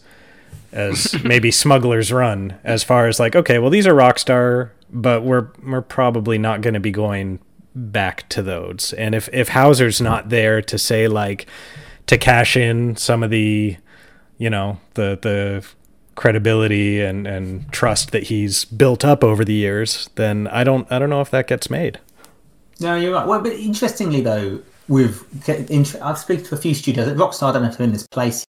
[0.75, 5.47] as maybe Smuggler's Run as far as like okay, well these are Rockstar, but we're
[5.63, 7.39] we're probably not going to be going
[7.73, 8.93] back to those.
[8.93, 11.47] And if if Houser's not there to say like
[12.07, 13.77] to cash in some of the
[14.37, 15.65] you know the the
[16.15, 20.99] credibility and and trust that he's built up over the years, then I don't I
[20.99, 21.99] don't know if that gets made.
[22.79, 23.27] no, you're right.
[23.27, 25.25] Well, but interestingly though, with
[26.01, 27.07] I've spoken to a few studios.
[27.07, 28.45] At Rockstar don't have to in this place.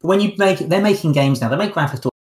[0.00, 2.16] When you make they're making games now, they make Grand Theft Auto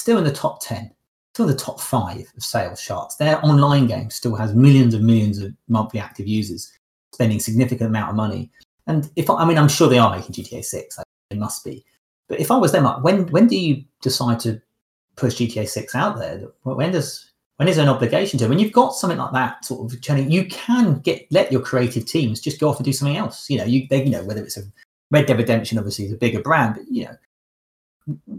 [0.00, 0.90] still in the top ten,
[1.34, 3.16] still in the top five of sales charts.
[3.16, 6.72] Their online game still has millions and millions of monthly active users
[7.12, 8.50] spending significant amount of money.
[8.86, 10.98] And if I mean, I'm sure they are making GTA Six.
[11.30, 11.84] They must be.
[12.28, 14.60] But if I was them, like, when when do you decide to
[15.16, 16.42] push GTA Six out there?
[16.62, 18.48] When does when is there an obligation to?
[18.48, 22.04] When you've got something like that sort of churning, you can get let your creative
[22.04, 23.48] teams just go off and do something else.
[23.48, 24.62] You know, you they, you know whether it's a
[25.10, 27.16] Red Dead Redemption, obviously is a bigger brand, but you know,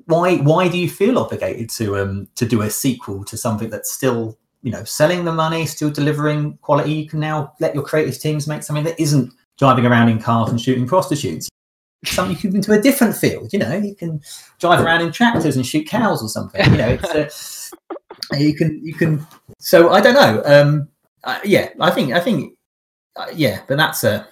[0.05, 3.91] why why do you feel obligated to um to do a sequel to something that's
[3.91, 6.93] still you know selling the money, still delivering quality?
[6.93, 10.49] You can now let your creative teams make something that isn't driving around in cars
[10.49, 11.49] and shooting prostitutes.
[12.05, 13.51] Something you can into a different field.
[13.51, 14.21] You know, you can
[14.59, 16.63] drive around in tractors and shoot cows or something.
[16.71, 17.73] You know, it's
[18.33, 19.25] uh, you can you can.
[19.59, 20.41] So I don't know.
[20.45, 20.89] Um,
[21.23, 22.53] uh, yeah, I think I think
[23.15, 24.27] uh, yeah, but that's a.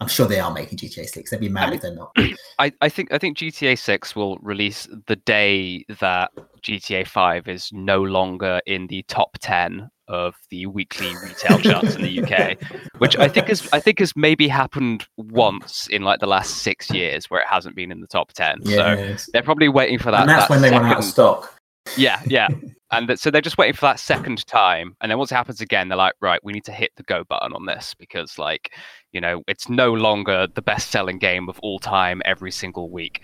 [0.00, 1.30] I'm sure they are making GTA Six.
[1.30, 2.12] They'd be mad if they're not.
[2.58, 6.30] I, I think I think GTA 6 will release the day that
[6.62, 12.02] GTA 5 is no longer in the top 10 of the weekly retail charts in
[12.02, 12.58] the UK,
[12.98, 16.90] which I think is I think has maybe happened once in like the last 6
[16.90, 18.64] years where it hasn't been in the top 10.
[18.66, 21.54] So they're probably waiting for that and that's that when they run out of stock.
[21.96, 22.48] Yeah, yeah.
[22.90, 24.96] And that, so they're just waiting for that second time.
[25.00, 27.22] And then once it happens again, they're like, right, we need to hit the go
[27.24, 28.72] button on this because, like,
[29.12, 33.20] you know, it's no longer the best selling game of all time every single week.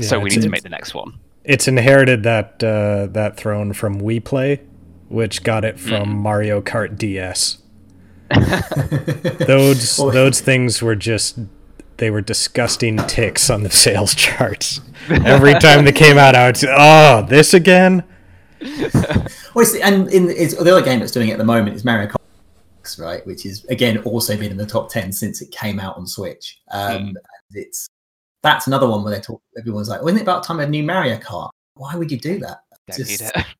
[0.00, 1.18] so we need to make the next one.
[1.44, 4.60] It's inherited that uh, that throne from Wii Play
[5.08, 6.16] which got it from Mm.
[6.16, 7.56] Mario Kart DS.
[9.46, 11.38] Those Well- those things were just
[11.96, 14.80] they were disgusting ticks on the sales charts.
[15.08, 18.04] Every time they came out, I would say, "Oh, this again."
[19.54, 21.84] Well, it's, and in it's, the other game that's doing it at the moment is
[21.84, 23.26] Mario Kart, right?
[23.26, 26.60] Which is again also been in the top ten since it came out on Switch.
[26.70, 27.16] Um,
[27.52, 27.88] It's
[28.42, 29.42] that's another one where they talk.
[29.58, 32.38] Everyone's like, "Well, "Isn't it about time a new Mario Kart?" Why would you do
[32.40, 32.58] that?
[32.94, 33.32] Just- it.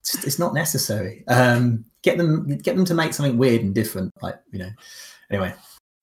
[0.00, 1.24] It's, it's not necessary.
[1.28, 4.14] Um, get them get them to make something weird and different.
[4.22, 4.70] Like you know.
[5.30, 5.54] Anyway,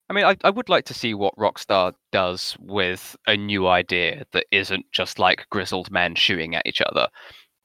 [0.08, 4.24] I mean, I, I would like to see what Rockstar does with a new idea
[4.32, 7.08] that isn't just like grizzled men shooting at each other,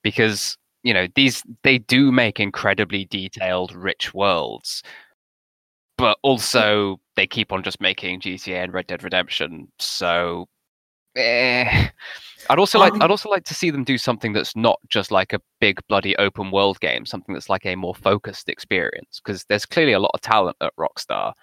[0.03, 4.83] because you know these they do make incredibly detailed, rich worlds,
[5.97, 9.71] but also they keep on just making GTA and Red Dead Redemption.
[9.79, 10.47] So,
[11.15, 11.89] eh.
[12.49, 15.31] I'd also like I'd also like to see them do something that's not just like
[15.31, 19.21] a big bloody open world game, something that's like a more focused experience.
[19.23, 21.33] Because there's clearly a lot of talent at Rockstar,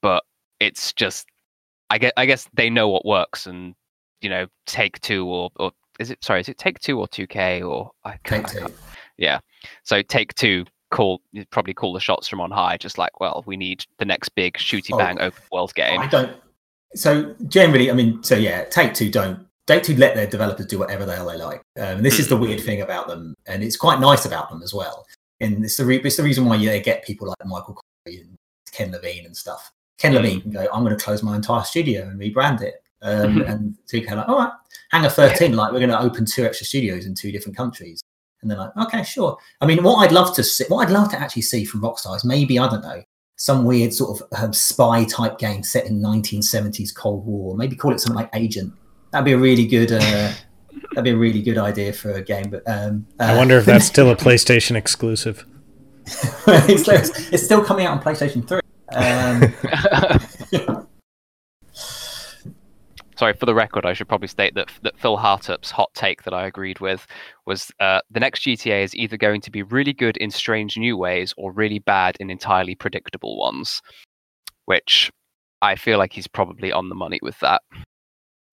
[0.00, 0.24] but
[0.60, 1.26] it's just
[1.90, 3.74] I guess I guess they know what works, and
[4.22, 7.26] you know, Take Two or or is it sorry, is it Take Two or Two
[7.26, 8.58] K or I can't, take I two.
[8.66, 8.80] can't-
[9.18, 9.38] yeah.
[9.84, 11.20] So Take Two call
[11.50, 14.54] probably call the shots from on high, just like well, we need the next big
[14.54, 16.00] shooty Oh, bang open world game.
[16.00, 16.36] I don't.
[16.94, 19.46] So generally, I mean, so yeah, Take Two don't.
[19.66, 21.60] Take Two let their developers do whatever the hell they like.
[21.78, 24.62] Um, and this is the weird thing about them, and it's quite nice about them
[24.62, 25.06] as well.
[25.40, 28.36] And it's the re- it's the reason why they get people like Michael Corey and
[28.72, 29.70] Ken Levine and stuff.
[29.98, 32.82] Ken Levine can go, I'm going to close my entire studio and rebrand it.
[33.02, 34.52] Um, and Two K like, all right,
[34.90, 38.02] Hangar 13, like we're going to open two extra studios in two different countries.
[38.42, 39.36] And they're like, okay, sure.
[39.60, 42.16] I mean, what I'd love to see, what I'd love to actually see from Rockstar
[42.16, 43.02] is maybe I don't know
[43.36, 47.56] some weird sort of um, spy type game set in 1970s Cold War.
[47.56, 48.72] Maybe call it something like Agent.
[49.12, 49.92] That'd be a really good.
[49.92, 50.32] Uh,
[50.90, 52.50] that'd be a really good idea for a game.
[52.50, 55.46] But um, I uh, wonder if that's still a PlayStation exclusive.
[56.06, 58.60] it's, it's, it's still coming out on PlayStation 3.
[58.92, 60.76] Um,
[63.20, 66.32] sorry for the record, I should probably state that that Phil Hartup's hot take that
[66.32, 67.06] I agreed with
[67.46, 70.96] was uh, the next GTA is either going to be really good in strange new
[70.96, 73.82] ways or really bad in entirely predictable ones,
[74.64, 75.12] which
[75.60, 77.60] I feel like he's probably on the money with that.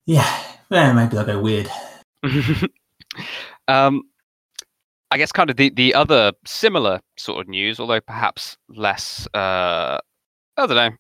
[0.06, 1.70] Yeah, yeah maybe I'll go weird.
[3.70, 4.04] um,
[5.12, 9.98] I guess kind of the, the other similar sort of news, although perhaps less, uh,
[10.58, 10.92] I don't know,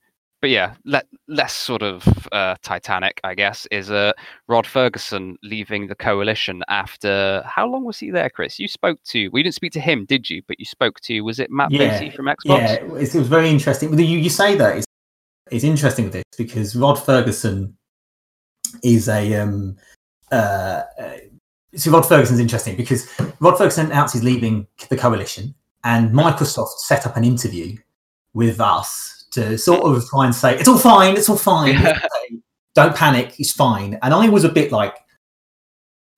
[0.41, 4.13] but yeah, le- less sort of uh, Titanic, I guess, is uh,
[4.47, 8.59] Rod Fergusson leaving the coalition after how long was he there, Chris?
[8.59, 10.41] You spoke to, we didn't speak to him, did you?
[10.47, 12.37] But you spoke to, was it Matt Yeah, from Xbox?
[12.45, 13.97] Yeah, it was, it was very interesting.
[13.97, 14.85] You, you say that it's,
[15.49, 17.73] it's interesting with this because Rod Fergusson
[18.83, 19.77] is a um,
[20.31, 21.17] uh, uh,
[21.75, 23.07] so Rod Fergusson's interesting because
[23.39, 27.77] Rod Fergusson announced he's leaving the coalition, and Microsoft set up an interview
[28.33, 31.99] with us to sort of try and say it's all fine, it's all fine, it's
[32.75, 33.97] don't panic, it's fine.
[34.01, 34.95] And I was a bit like,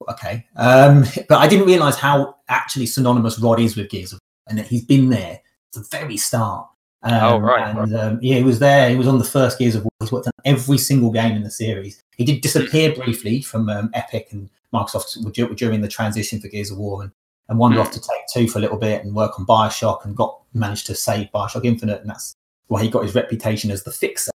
[0.09, 4.49] okay, um, but I didn't realise how actually synonymous Rod is with Gears of War,
[4.49, 5.41] and that he's been there at
[5.73, 6.67] the very start.
[7.03, 8.89] Um, Oh, right, And um, yeah, he was there.
[8.89, 9.89] He was on the first Gears of War.
[10.01, 12.03] He's worked on every single game in the series.
[12.17, 16.71] He did disappear briefly from um, Epic and Microsoft dur- during the transition for Gears
[16.71, 17.11] of War, and,
[17.47, 17.81] and wandered Mm.
[17.85, 20.87] off to Take Two for a little bit and work on Bioshock, and got managed
[20.87, 22.35] to save Bioshock Infinite, and that's
[22.69, 24.31] why he got his reputation as the fixer.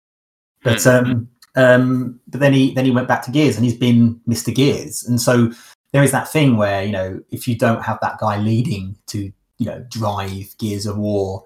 [0.62, 1.07] But Mm.
[1.07, 4.55] um, um, but then he then he went back to Gears, and he's been Mr.
[4.55, 5.51] Gears, and so
[5.93, 9.32] there is that thing where you know if you don't have that guy leading to
[9.59, 11.45] you know drive Gears of War.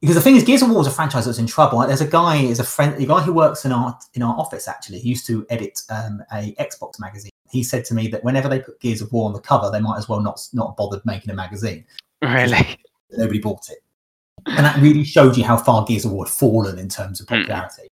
[0.00, 1.78] Because the thing is, Gears of War is a franchise that's in trouble.
[1.78, 4.68] There's a guy, is a friend, a guy who works in our in our office
[4.68, 4.98] actually.
[4.98, 7.30] He used to edit um, a Xbox magazine.
[7.50, 9.80] He said to me that whenever they put Gears of War on the cover, they
[9.80, 11.84] might as well not not bothered making a magazine.
[12.20, 12.78] Really?
[13.12, 13.78] Nobody bought it,
[14.46, 17.28] and that really showed you how far Gears of War had fallen in terms of
[17.28, 17.36] Hmm.
[17.42, 17.88] popularity.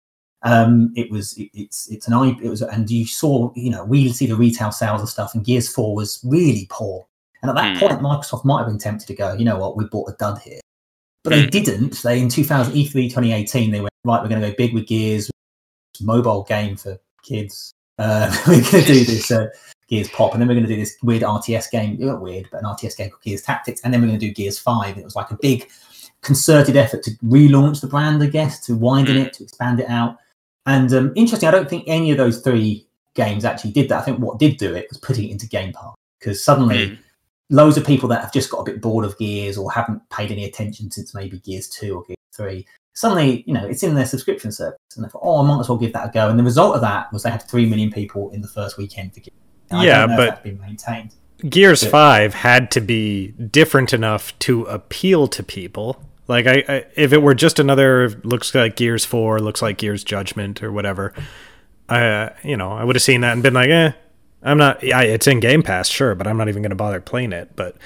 [0.44, 3.84] Um, it was it, it's it's an eye it was and you saw you know
[3.84, 7.06] we see the retail sales and stuff, and Gears Four was really poor.
[7.42, 7.80] And at that Hmm.
[7.88, 10.40] point, Microsoft might have been tempted to go, you know what, we bought a dud
[10.40, 10.60] here.
[11.24, 11.50] But they Hmm.
[11.50, 12.02] didn't.
[12.04, 14.22] They in 2000 E3 2018, they went right.
[14.22, 15.30] We're going to go big with Gears,
[16.02, 17.72] mobile game for kids.
[18.00, 19.48] Uh, we're going to do this uh,
[19.90, 21.98] Gears Pop, and then we're going to do this weird RTS game.
[22.00, 24.34] Not weird, but an RTS game called Gears Tactics, and then we're going to do
[24.34, 24.98] Gears Five.
[24.98, 25.68] It was like a big
[26.22, 30.18] concerted effort to relaunch the brand, I guess, to widen it, to expand it out.
[30.66, 34.00] And um, interesting, I don't think any of those three games actually did that.
[34.00, 36.98] I think what did do it was putting it into Game Pass because suddenly Mm.
[37.50, 40.32] loads of people that have just got a bit bored of Gears or haven't paid
[40.32, 44.06] any attention since maybe Gears 2 or Gears 3, suddenly, you know, it's in their
[44.06, 44.78] subscription service.
[44.96, 46.28] And they thought, oh, I might as well give that a go.
[46.30, 49.14] And the result of that was they had 3 million people in the first weekend
[49.14, 49.34] for Gears.
[49.70, 51.14] And I Yeah, don't know but- been maintained.
[51.48, 51.90] Gears Yeah.
[51.90, 56.02] 5 had to be different enough to appeal to people.
[56.28, 60.04] Like I, I if it were just another looks like Gears 4, looks like Gears
[60.04, 61.14] Judgment or whatever,
[61.90, 63.92] I uh, you know, I would have seen that and been like, "Eh,
[64.44, 67.00] I'm not yeah, it's in Game Pass, sure, but I'm not even going to bother
[67.02, 67.78] playing it." But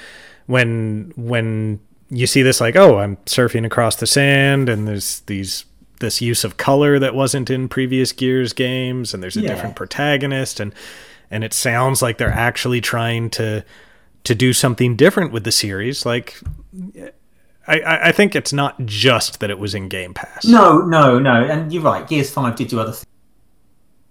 [0.46, 1.80] when when
[2.10, 5.64] you see this like, "Oh, I'm surfing across the sand and there's these
[6.00, 9.48] this use of color that wasn't in previous Gears games and there's a Yeah.
[9.48, 10.74] different protagonist and
[11.30, 13.64] and it sounds like they're actually trying to
[14.24, 16.40] to do something different with the series like
[17.66, 20.44] I, I I think it's not just that it was in Game Pass.
[20.44, 21.44] No, no, no.
[21.44, 22.06] And you're right.
[22.06, 23.06] Gears 5 did do other things.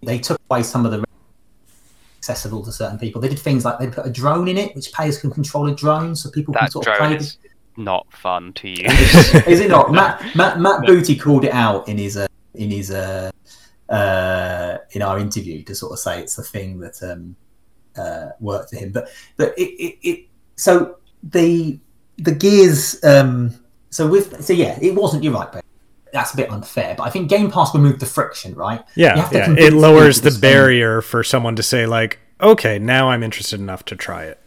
[0.04, 1.04] They took away some of the
[2.18, 3.20] accessible to certain people.
[3.22, 5.76] They did things like they put a drone in it, which players can control a
[5.76, 7.38] drone so people can That sort of play drone the is
[7.78, 9.36] not fun to use.
[9.48, 9.92] is it not?
[9.92, 13.32] Matt Matt, Matt Booty called it out in his uh, in his uh,
[13.90, 17.36] uh, in our interview to sort of say it's the thing that um,
[17.98, 18.92] uh, worked for him.
[18.92, 20.26] But but it, it, it
[20.56, 21.80] so the
[22.24, 23.54] the gears um,
[23.90, 25.64] so with so yeah it wasn't you're right, but
[26.14, 26.96] that's a bit unfair.
[26.98, 28.84] But I think Game Pass removed the friction, right?
[28.96, 29.54] Yeah, yeah.
[29.58, 33.96] it lowers the barrier for someone to say like, okay, now I'm interested enough to
[33.96, 34.40] try it.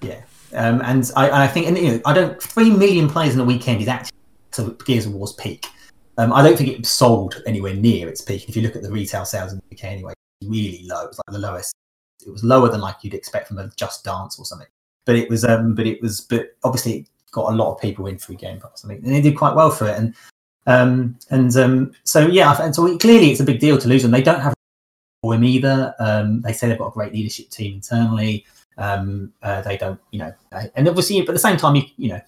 [0.00, 0.22] Yeah,
[0.54, 2.40] um, and I, I think, and you know, I don't.
[2.42, 4.16] Three million players in a weekend is actually
[4.52, 5.66] so Gears of War's peak.
[6.16, 8.48] Um, I don't think it sold anywhere near its peak.
[8.48, 11.04] If you look at the retail sales in the UK, anyway, it's really low.
[11.04, 11.74] It was like the lowest.
[12.24, 14.68] It was lower than like you'd expect from a Just Dance or something.
[15.04, 18.06] But it was, um, but it was, but obviously it got a lot of people
[18.06, 18.84] in through Game Pass.
[18.84, 19.98] I think, and they did quite well for it.
[19.98, 20.14] And
[20.66, 24.10] um, and um, so yeah, and so clearly it's a big deal to lose them.
[24.10, 24.54] They don't have
[25.22, 25.94] him either.
[25.98, 28.44] Um, they say they've got a great leadership team internally.
[28.76, 31.84] Um, uh, they don't, you know, uh, and obviously, but at the same time, you,
[31.96, 32.20] you know,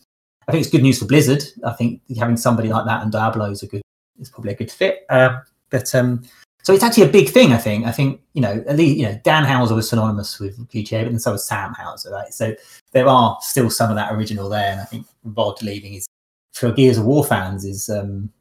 [0.48, 1.42] I think it's good news for Blizzard.
[1.64, 3.82] I think having somebody like that and Diablo is a good,
[4.18, 5.04] is probably a good fit.
[5.10, 6.22] Um, but um,
[6.66, 7.52] so it's actually a big thing.
[7.52, 7.86] I think.
[7.86, 11.10] I think you know, at least you know, Dan Houser was synonymous with GTA, but
[11.10, 12.34] then so was Sam Houser, right?
[12.34, 12.56] So
[12.90, 16.08] there are still some of that original there, and I think Rod leaving is
[16.54, 18.32] for Gears of War fans is um,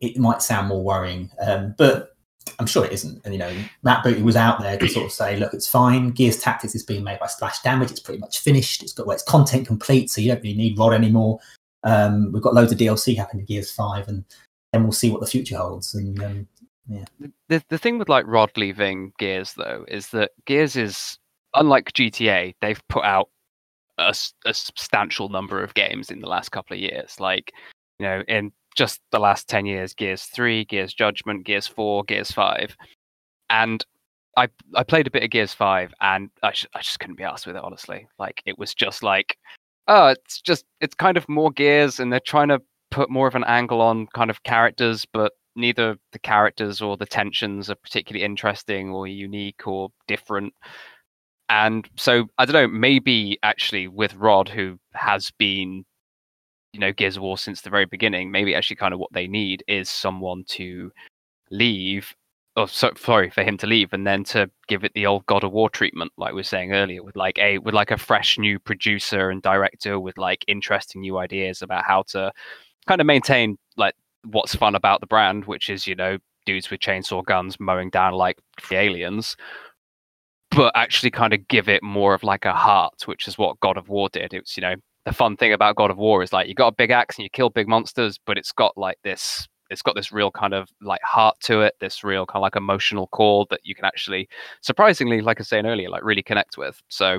[0.00, 2.16] it might sound more worrying, um, but
[2.58, 3.20] I'm sure it isn't.
[3.26, 6.12] And you know, Matt Booty was out there to sort of say, look, it's fine.
[6.12, 7.90] Gears Tactics is being made by Splash Damage.
[7.90, 8.82] It's pretty much finished.
[8.82, 11.38] It's got well, it's content complete, so you don't really need Rod anymore.
[11.84, 14.24] Um, we've got loads of DLC happening to Gears Five, and
[14.72, 15.94] then we'll see what the future holds.
[15.94, 16.48] And um,
[16.88, 17.04] yeah,
[17.48, 21.18] the the thing with like Rod leaving Gears though is that Gears is
[21.54, 22.54] unlike GTA.
[22.60, 23.28] They've put out
[23.98, 24.14] a,
[24.44, 27.20] a substantial number of games in the last couple of years.
[27.20, 27.52] Like
[27.98, 32.30] you know, in just the last 10 years gears 3 gears judgment gears 4 gears
[32.30, 32.76] 5
[33.50, 33.84] and
[34.36, 37.24] i i played a bit of gears 5 and i, sh- I just couldn't be
[37.24, 39.36] asked with it honestly like it was just like
[39.88, 43.34] oh it's just it's kind of more gears and they're trying to put more of
[43.34, 48.24] an angle on kind of characters but neither the characters or the tensions are particularly
[48.24, 50.54] interesting or unique or different
[51.48, 55.84] and so i don't know maybe actually with rod who has been
[56.72, 58.30] you know Gears of War since the very beginning.
[58.30, 60.90] Maybe actually kind of what they need is someone to
[61.50, 62.14] leave.
[62.54, 65.42] Or so, sorry for him to leave, and then to give it the old God
[65.42, 68.38] of War treatment, like we were saying earlier, with like a with like a fresh
[68.38, 72.30] new producer and director with like interesting new ideas about how to
[72.86, 73.94] kind of maintain like
[74.24, 78.14] what's fun about the brand, which is you know dudes with chainsaw guns mowing down
[78.14, 79.36] like the aliens,
[80.50, 83.76] but actually kind of give it more of like a heart, which is what God
[83.76, 84.34] of War did.
[84.34, 86.76] It's, you know the fun thing about God of War is like you got a
[86.76, 90.12] big axe and you kill big monsters, but it's got like this it's got this
[90.12, 93.60] real kind of like heart to it, this real kind of like emotional core that
[93.64, 94.28] you can actually
[94.60, 96.80] surprisingly, like I was saying earlier, like really connect with.
[96.88, 97.18] So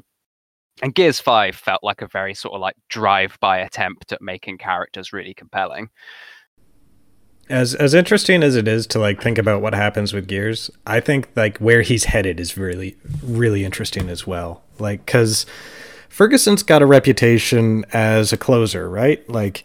[0.81, 4.57] and Gears 5 felt like a very sort of like drive by attempt at making
[4.57, 5.89] characters really compelling.
[7.49, 10.99] As as interesting as it is to like think about what happens with Gears, I
[10.99, 14.63] think like where he's headed is really really interesting as well.
[14.79, 15.45] Like cuz
[16.09, 19.27] Fergusson's got a reputation as a closer, right?
[19.29, 19.63] Like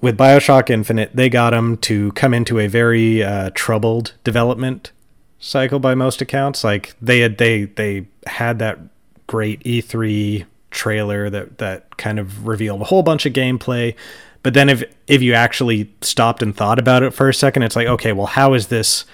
[0.00, 4.92] with Bioshock Infinite, they got him to come into a very uh, troubled development
[5.38, 6.64] cycle by most accounts.
[6.64, 8.78] Like they had they they had that
[9.26, 13.94] great E3 trailer that that kind of revealed a whole bunch of gameplay.
[14.42, 17.76] But then if if you actually stopped and thought about it for a second, it's
[17.76, 19.04] like, okay, well, how is this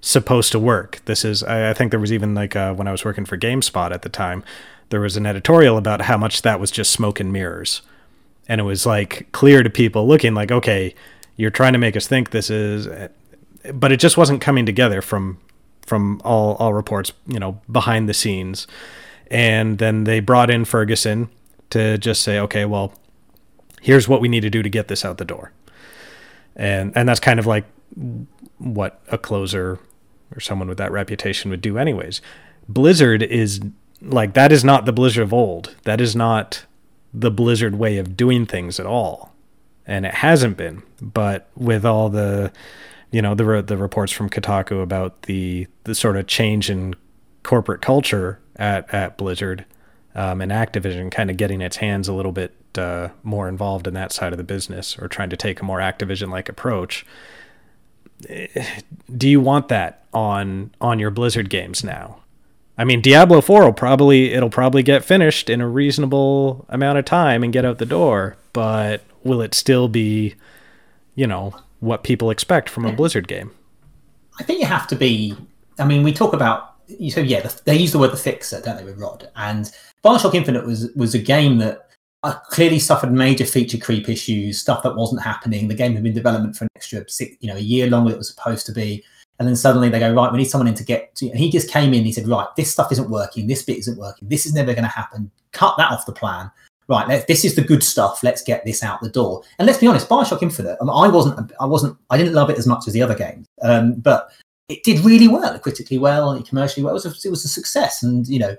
[0.00, 1.00] supposed to work?
[1.04, 3.36] This is I, I think there was even like uh, when I was working for
[3.36, 4.42] GameSpot at the time,
[4.90, 7.82] there was an editorial about how much that was just smoke and mirrors.
[8.48, 10.94] And it was like clear to people looking like, okay,
[11.36, 12.88] you're trying to make us think this is
[13.72, 15.38] but it just wasn't coming together from
[15.86, 18.66] from all all reports, you know, behind the scenes.
[19.30, 21.28] And then they brought in Fergusson
[21.70, 22.92] to just say, okay, well,
[23.84, 25.52] here's what we need to do to get this out the door.
[26.56, 27.66] And and that's kind of like
[28.58, 29.78] what a closer
[30.34, 32.22] or someone with that reputation would do anyways.
[32.66, 33.60] Blizzard is
[34.00, 35.76] like that is not the Blizzard of old.
[35.84, 36.64] That is not
[37.12, 39.34] the Blizzard way of doing things at all.
[39.86, 40.82] And it hasn't been.
[41.02, 42.52] But with all the
[43.10, 46.96] you know the the reports from Kotaku about the the sort of change in
[47.42, 49.66] corporate culture at at Blizzard
[50.14, 53.94] um, and Activision kind of getting its hands a little bit uh, more involved in
[53.94, 57.04] that side of the business or trying to take a more Activision like approach.
[58.28, 58.46] Eh,
[59.16, 62.18] do you want that on on your Blizzard games now?
[62.76, 67.04] I mean, Diablo 4 will probably it'll probably get finished in a reasonable amount of
[67.04, 70.34] time and get out the door, but will it still be,
[71.14, 73.50] you know, what people expect from a Blizzard game?
[74.38, 75.36] I think you have to be.
[75.78, 76.74] I mean, we talk about
[77.10, 79.30] so yeah, the, they use the word the fixer, don't they, with Rod?
[79.36, 79.70] And
[80.04, 81.88] Bioshock Infinite was was a game that
[82.24, 85.68] uh, clearly suffered major feature creep issues, stuff that wasn't happening.
[85.68, 87.04] The game had been in development for an extra
[87.40, 89.04] you know, a year longer than it was supposed to be.
[89.38, 91.28] And then suddenly they go, right, we need someone in to get to.
[91.28, 93.46] And he just came in, he said, right, this stuff isn't working.
[93.46, 94.28] This bit isn't working.
[94.28, 95.30] This is never going to happen.
[95.52, 96.50] Cut that off the plan.
[96.86, 98.22] Right, this is the good stuff.
[98.22, 99.42] Let's get this out the door.
[99.58, 100.76] And let's be honest, Bioshock Infinite.
[100.80, 103.14] I, mean, I wasn't, I wasn't, I didn't love it as much as the other
[103.14, 104.30] games, um, but
[104.68, 106.92] it did really well, critically well, and commercially well.
[106.92, 108.54] It was, a, it was a success, and you know,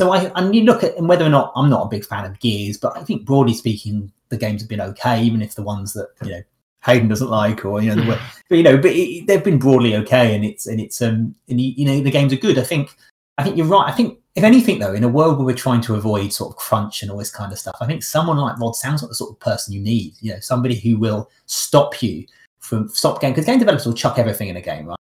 [0.00, 2.24] so I and you look at and whether or not I'm not a big fan
[2.24, 5.62] of Gears, but I think broadly speaking, the games have been okay, even if the
[5.62, 6.42] ones that you know
[6.86, 9.96] Haydn doesn't like, or you know, the, but you know, but it, they've been broadly
[9.96, 12.58] okay, and it's and it's um, and you know, the games are good.
[12.58, 12.96] I think,
[13.38, 13.88] I think you're right.
[13.88, 16.56] I think if anything, though, in a world where we're trying to avoid sort of
[16.56, 19.16] crunch and all this kind of stuff, I think someone like Rod sounds like the
[19.16, 20.14] sort of person you need.
[20.20, 22.24] You know, somebody who will stop you
[22.60, 24.98] from stop game because game developers will chuck everything in a game, right?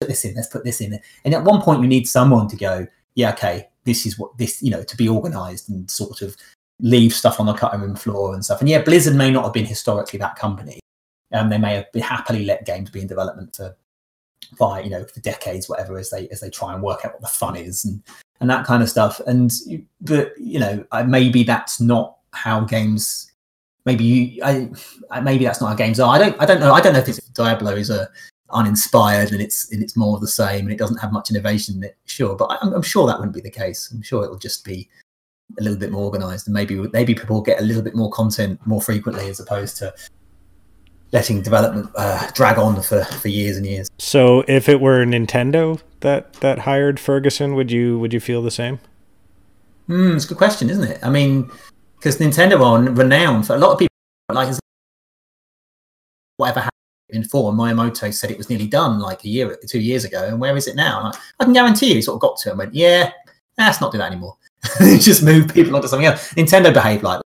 [0.00, 2.56] Put this in, let's put this in, and at one point you need someone to
[2.56, 2.86] go,
[3.16, 6.36] yeah, okay, this is what this, you know, to be organised and sort of
[6.80, 8.60] leave stuff on the cutting room floor and stuff.
[8.60, 10.80] And yeah, Blizzard may not have been historically that company,
[11.32, 13.76] um, they may have been happily let games be in development for
[14.58, 17.22] by you know for decades, whatever, as they as they try and work out what
[17.22, 18.02] the fun is and
[18.40, 19.20] and that kind of stuff.
[19.26, 19.52] And
[20.00, 23.28] but you know maybe that's not how games.
[23.84, 26.14] Maybe you, I, maybe that's not how games are.
[26.14, 26.72] I don't, I don't know.
[26.72, 28.08] I don't know if Diablo is a.
[28.52, 31.76] uninspired and it's and it's more of the same and it doesn't have much innovation
[31.76, 31.96] in it.
[32.06, 33.90] Sure, but I'm, I'm sure that wouldn't be the case.
[33.92, 34.88] I'm sure it'll just be
[35.58, 38.58] a little bit more organized and maybe maybe people get a little bit more content
[38.66, 39.92] more frequently as opposed to
[41.12, 43.88] letting development uh, drag on for, for years and years.
[43.98, 48.50] So if it were Nintendo that that hired Fergusson, would you would you feel the
[48.50, 48.78] same?
[49.86, 50.98] Hmm, it's a good question, isn't it?
[51.02, 51.50] I mean,
[51.96, 53.92] because Nintendo are renowned for a lot of people
[54.30, 54.54] like
[56.36, 56.81] whatever happened
[57.12, 57.52] in four.
[57.52, 60.66] Miyamoto said it was nearly done like a year, two years ago, and where is
[60.66, 61.12] it now?
[61.38, 63.10] I can guarantee you, he sort of got to it and went, "Yeah,
[63.58, 64.36] let's not do that anymore."
[65.00, 66.32] just move people onto something else.
[66.34, 67.20] Nintendo behave like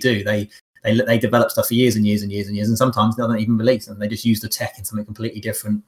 [0.00, 0.48] do they
[0.84, 3.22] they they develop stuff for years and years and years and years, and sometimes they
[3.22, 3.98] don't even release them.
[3.98, 5.82] They just use the tech in something completely different,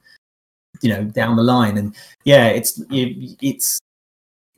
[0.81, 1.77] you know, down the line.
[1.77, 3.79] And yeah, it's it's,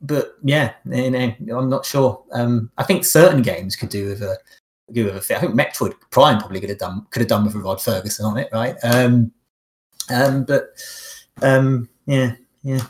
[0.01, 2.23] but yeah, I'm not sure.
[2.31, 4.37] Um, I think certain games could do with a
[4.97, 5.37] a fit.
[5.37, 8.25] I think Metroid Prime probably could have done could have done with a Rod Fergusson
[8.25, 8.75] on it, right?
[8.83, 9.31] Um,
[10.09, 10.69] um, but
[11.41, 12.81] um, yeah, yeah.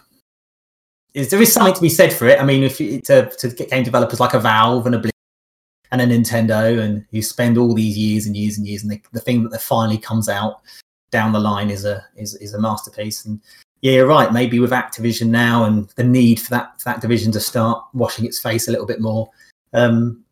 [1.13, 2.39] Is, there is something to be said for it.
[2.39, 5.13] I mean, if you, to to get game developers like a Valve and a Blizzard
[5.91, 9.19] and a Nintendo, and you spend all these years and years and years, and the,
[9.19, 10.61] thing that finally comes out
[11.11, 13.25] down the line is a is, is a masterpiece.
[13.25, 13.39] And
[13.81, 14.33] yeah, you're right.
[14.33, 18.25] Maybe with Activision now and the need for that for that division to start washing
[18.25, 19.29] its face a little bit more,
[19.73, 20.23] um,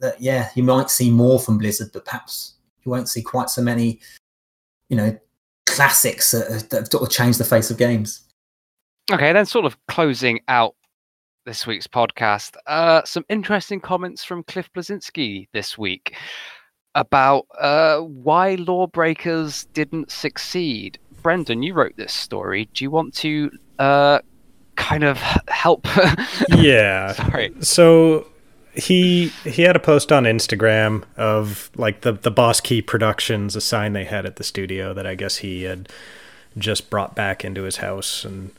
[0.00, 3.62] that yeah, you might see more from Blizzard, but perhaps you won't see quite so
[3.62, 4.00] many,
[4.88, 5.18] you know,
[5.66, 8.22] classics that, that have sort of changed the face of games.
[9.12, 10.74] Okay, then sort of closing out
[11.46, 12.56] this week's podcast.
[12.66, 16.14] Uh, some interesting comments from Cliff Bleszinski this week
[16.94, 20.98] about uh, why lawbreakers didn't succeed.
[21.22, 22.68] Brendan, you wrote this story.
[22.74, 24.20] Do you want to uh,
[24.76, 25.18] kind of
[25.48, 25.86] help?
[26.50, 27.12] yeah.
[27.12, 27.52] Sorry.
[27.60, 28.26] So
[28.78, 33.60] he he had a post on Instagram of like the the Boss Key Productions, a
[33.60, 35.88] sign they had at the studio that I guess he had
[36.56, 38.50] just brought back into his house and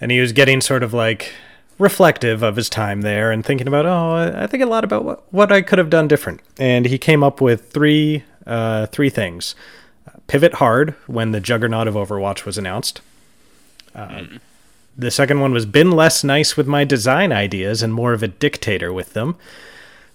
[0.00, 1.32] and he was getting sort of like
[1.78, 5.32] reflective of his time there and thinking about, oh, I think a lot about what,
[5.32, 6.40] what I could have done different.
[6.58, 9.54] And he came up with three uh, three things:
[10.26, 13.00] pivot hard when the juggernaut of Overwatch was announced.
[13.94, 14.40] Uh, mm.
[14.96, 18.28] The second one was been less nice with my design ideas and more of a
[18.28, 19.36] dictator with them,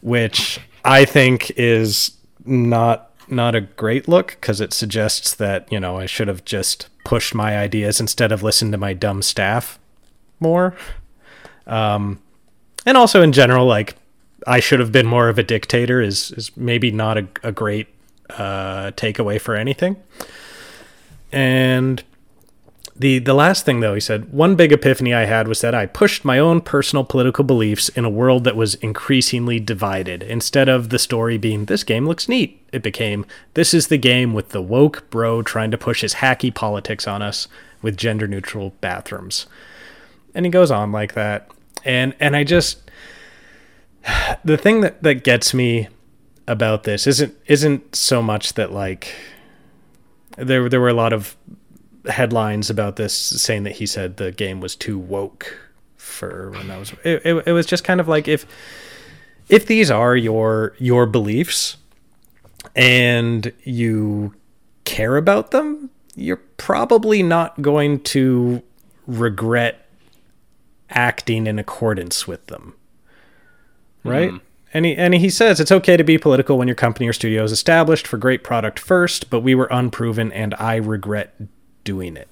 [0.02, 2.12] which I think is
[2.46, 6.88] not not a great look because it suggests that you know I should have just
[7.04, 9.80] pushed my ideas instead of listened to my dumb staff
[10.40, 10.76] more.
[11.66, 12.22] Um,
[12.86, 13.96] and also in general, like
[14.46, 17.88] I should have been more of a dictator is is maybe not a, a great
[18.30, 19.98] uh, takeaway for anything.
[21.32, 22.04] And
[22.98, 25.86] the the last thing though, he said, one big epiphany I had was that I
[25.86, 30.24] pushed my own personal political beliefs in a world that was increasingly divided.
[30.24, 34.34] Instead of the story being this game looks neat, it became this is the game
[34.34, 37.48] with the woke bro trying to push his hacky politics on us
[37.82, 39.46] with gender neutral bathrooms.
[40.34, 41.50] And he goes on like that
[41.86, 42.92] and and I just
[44.44, 45.88] the thing that that gets me
[46.48, 49.14] about this isn't isn't so much that like
[50.38, 51.36] there there were a lot of
[52.08, 55.58] headlines about this saying that he said the game was too woke
[55.98, 58.46] for when that was it, it, it was just kind of like if
[59.50, 61.78] if these are your your beliefs
[62.76, 64.34] and you
[64.84, 68.62] care about them you're probably not going to
[69.06, 69.86] regret
[70.90, 72.74] acting in accordance with them.
[74.04, 74.32] Right?
[74.32, 74.42] Mm.
[74.74, 77.44] And he, and he says it's okay to be political when your company or studio
[77.44, 81.34] is established for great product first, but we were unproven and I regret
[81.86, 82.28] doing it.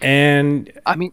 [0.00, 1.12] And I mean,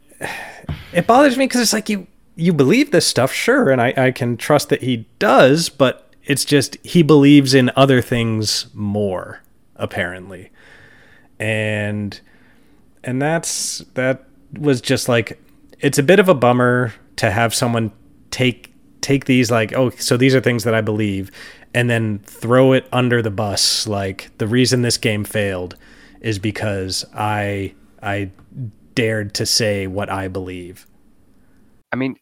[0.93, 2.05] it bothers me because it's like you
[2.36, 6.45] you believe this stuff, sure, and I, I can trust that he does, but it's
[6.45, 9.41] just he believes in other things more,
[9.76, 10.51] apparently.
[11.39, 12.20] And
[13.03, 15.41] and that's that was just like
[15.80, 17.91] it's a bit of a bummer to have someone
[18.32, 21.32] take take these like oh so these are things that I believe
[21.74, 25.76] and then throw it under the bus like the reason this game failed
[26.26, 28.32] is because I I
[28.95, 30.88] dared to say what I believe.
[31.91, 32.15] I mean,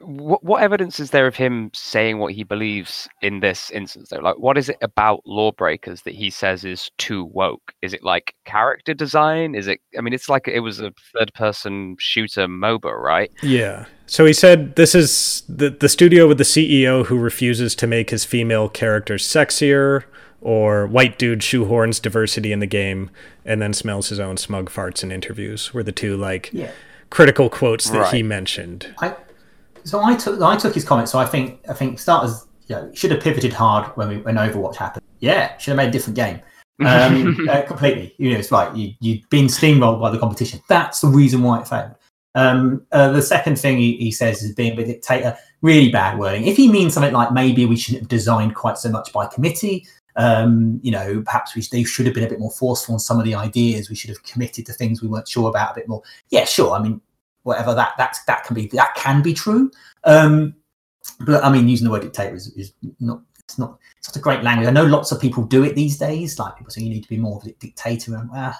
[0.00, 4.18] what, what evidence is there of him saying what he believes in this instance though?
[4.18, 7.72] Like what is it about lawbreakers that he says is too woke?
[7.82, 9.54] Is it like character design?
[9.54, 13.30] Is it i mean it's like it was a third person shooter moba right?
[13.44, 13.86] Yeah.
[14.06, 18.10] So he said this is the, the studio with the ceo who refuses to make
[18.10, 20.04] his female characters sexier
[20.40, 23.10] or white dude shoehorns diversity in the game
[23.44, 26.70] and then smells his own smug farts in interviews were the two like yeah.
[27.10, 28.14] critical quotes that right.
[28.14, 29.16] he mentioned I-
[29.86, 31.08] so I took I took his comment.
[31.08, 34.34] So I think I think starters you know should have pivoted hard when we when
[34.34, 35.04] Overwatch happened.
[35.20, 36.40] Yeah, should have made a different game.
[36.84, 38.14] um, uh, completely.
[38.18, 38.74] You know, it's right.
[38.76, 40.60] You you've been steamrolled by the competition.
[40.68, 41.94] That's the reason why it failed.
[42.34, 45.38] Um, uh, the second thing he, he, says is being a dictator.
[45.62, 46.46] Really bad wording.
[46.46, 49.86] If he means something like maybe we shouldn't have designed quite so much by committee,
[50.16, 53.18] um, you know, perhaps we they should have been a bit more forceful on some
[53.18, 53.90] of the ideas.
[53.90, 56.02] We should have committed to things we weren't sure about a bit more.
[56.30, 56.72] Yeah, sure.
[56.72, 57.00] I mean,
[57.42, 59.70] whatever that that that can be that can be true.
[60.04, 60.54] Um,
[61.20, 64.20] but I mean, using the word dictator is, is not it's not it's not a
[64.20, 64.68] great language.
[64.68, 66.38] I know lots of people do it these days.
[66.38, 68.58] Like people say, you need to be more of a dictator, and ah,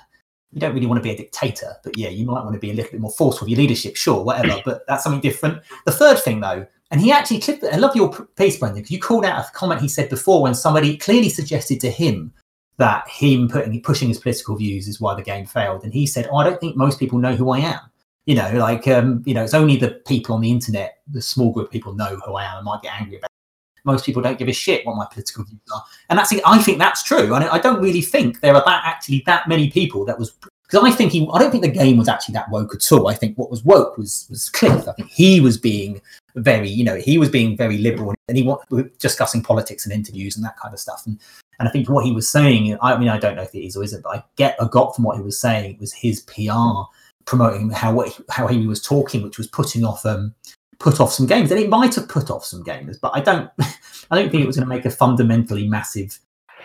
[0.53, 2.71] you don't really want to be a dictator, but yeah, you might want to be
[2.71, 4.61] a little bit more forceful with your leadership, sure, whatever.
[4.65, 5.63] But that's something different.
[5.85, 7.63] The third thing, though, and he actually clipped.
[7.63, 7.75] It.
[7.75, 10.55] I love your piece, Brendan, because you called out a comment he said before when
[10.55, 12.33] somebody clearly suggested to him
[12.79, 16.27] that him putting pushing his political views is why the game failed, and he said,
[16.33, 17.81] oh, "I don't think most people know who I am."
[18.25, 21.53] You know, like um, you know, it's only the people on the internet, the small
[21.53, 23.85] group of people know who I am and might get angry about It.
[23.85, 25.85] most people don't give a shit what my political views are.
[26.09, 27.35] And that's I think that's true.
[27.35, 30.35] And I don't really think there are that actually that many people that was
[30.67, 33.09] because I think he I don't think the game was actually that woke at all.
[33.09, 34.89] I think what was woke was was Cliff.
[34.89, 36.01] I think he was being
[36.37, 38.59] very, you know, he was being very liberal and he was
[38.99, 41.03] discussing politics and interviews and that kind of stuff.
[41.07, 41.19] And
[41.59, 43.77] and I think what he was saying, I mean, I don't know if it is
[43.77, 46.91] or isn't, but I get I got from what he was saying was his PR
[47.25, 50.35] promoting how how he was talking, which was putting off um
[50.79, 53.51] put off some games, and it might have put off some gamers, but I don't,
[54.11, 56.19] I don't think it was going to make a fundamentally massive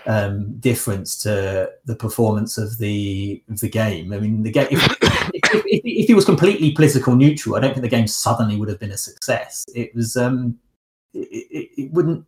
[0.06, 4.14] um, difference to the performance of the of the game.
[4.14, 7.74] I mean, the game if, if, if, if, it was completely political neutral, I don't
[7.74, 9.66] think the game suddenly would have been a success.
[9.76, 10.58] It was, um,
[11.14, 12.26] it, it, wouldn't.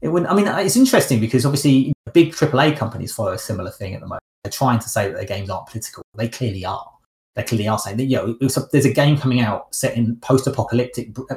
[0.00, 0.30] It wouldn't.
[0.30, 4.06] I mean, it's interesting because obviously big AAA companies follow a similar thing at the
[4.06, 4.22] moment.
[4.44, 6.02] They're trying to say that their games aren't political.
[6.16, 6.90] They clearly are
[7.36, 10.16] they clearly are saying that you know a, there's a game coming out set in
[10.16, 11.36] post-apocalyptic uh,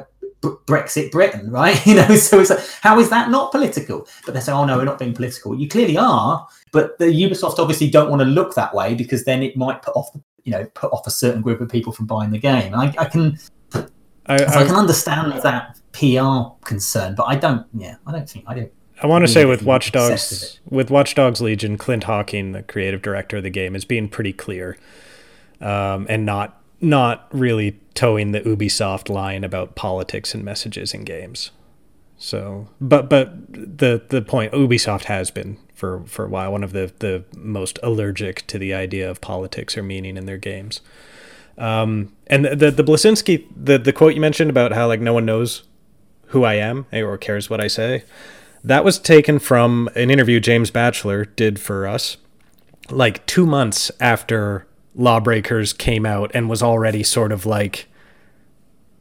[0.66, 1.84] Brexit Britain, right?
[1.86, 4.06] You know, so it's like, how is that not political?
[4.24, 5.58] But they say, oh no, we're not being political.
[5.58, 9.42] You clearly are, but the Ubisoft obviously don't want to look that way because then
[9.42, 10.08] it might put off,
[10.44, 12.74] you know, put off a certain group of people from buying the game.
[12.74, 13.38] I, I can,
[13.74, 13.86] I,
[14.26, 17.66] I, I, can understand that PR concern, but I don't.
[17.74, 18.72] Yeah, I don't think I don't.
[19.02, 23.02] I want to say with Watch Dogs, with Watch Dogs Legion, Clint Hocking, the creative
[23.02, 24.78] director of the game, is being pretty clear
[25.60, 31.50] um, and not not really toeing the Ubisoft line about politics and messages in games.
[32.16, 36.72] So, but but the the point Ubisoft has been for for a while one of
[36.72, 40.80] the the most allergic to the idea of politics or meaning in their games.
[41.58, 45.26] Um, and the the Bleszinski the the quote you mentioned about how like no one
[45.26, 45.64] knows
[46.28, 48.04] who I am or cares what I say,
[48.62, 52.16] that was taken from an interview James Batchelor did for us,
[52.90, 57.88] like two months after Lawbreakers came out and was already sort of like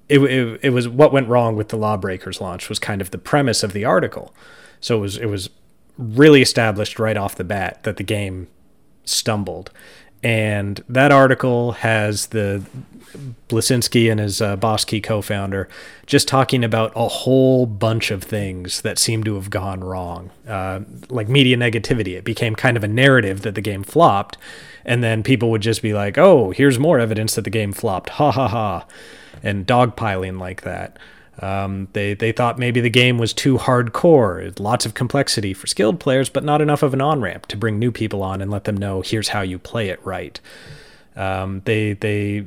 [0.09, 3.17] it, it, it was what went wrong with the Lawbreakers launch was kind of the
[3.17, 4.33] premise of the article.
[4.79, 5.49] So it was it was
[5.97, 8.47] really established right off the bat that the game
[9.05, 9.71] stumbled.
[10.23, 12.63] And that article has the
[13.49, 15.67] Bleszinski and his uh, Boss Key co-founder
[16.05, 20.79] just talking about a whole bunch of things that seem to have gone wrong, uh,
[21.09, 22.17] like media negativity.
[22.17, 24.37] It became kind of a narrative that the game flopped,
[24.85, 28.09] and then people would just be like, "Oh, here's more evidence that the game flopped."
[28.11, 28.85] Ha ha ha,
[29.41, 30.97] and dogpiling like that.
[31.41, 35.99] Um, they they thought maybe the game was too hardcore, lots of complexity for skilled
[35.99, 38.65] players, but not enough of an on ramp to bring new people on and let
[38.65, 40.39] them know here's how you play it right.
[41.15, 42.45] Um, they they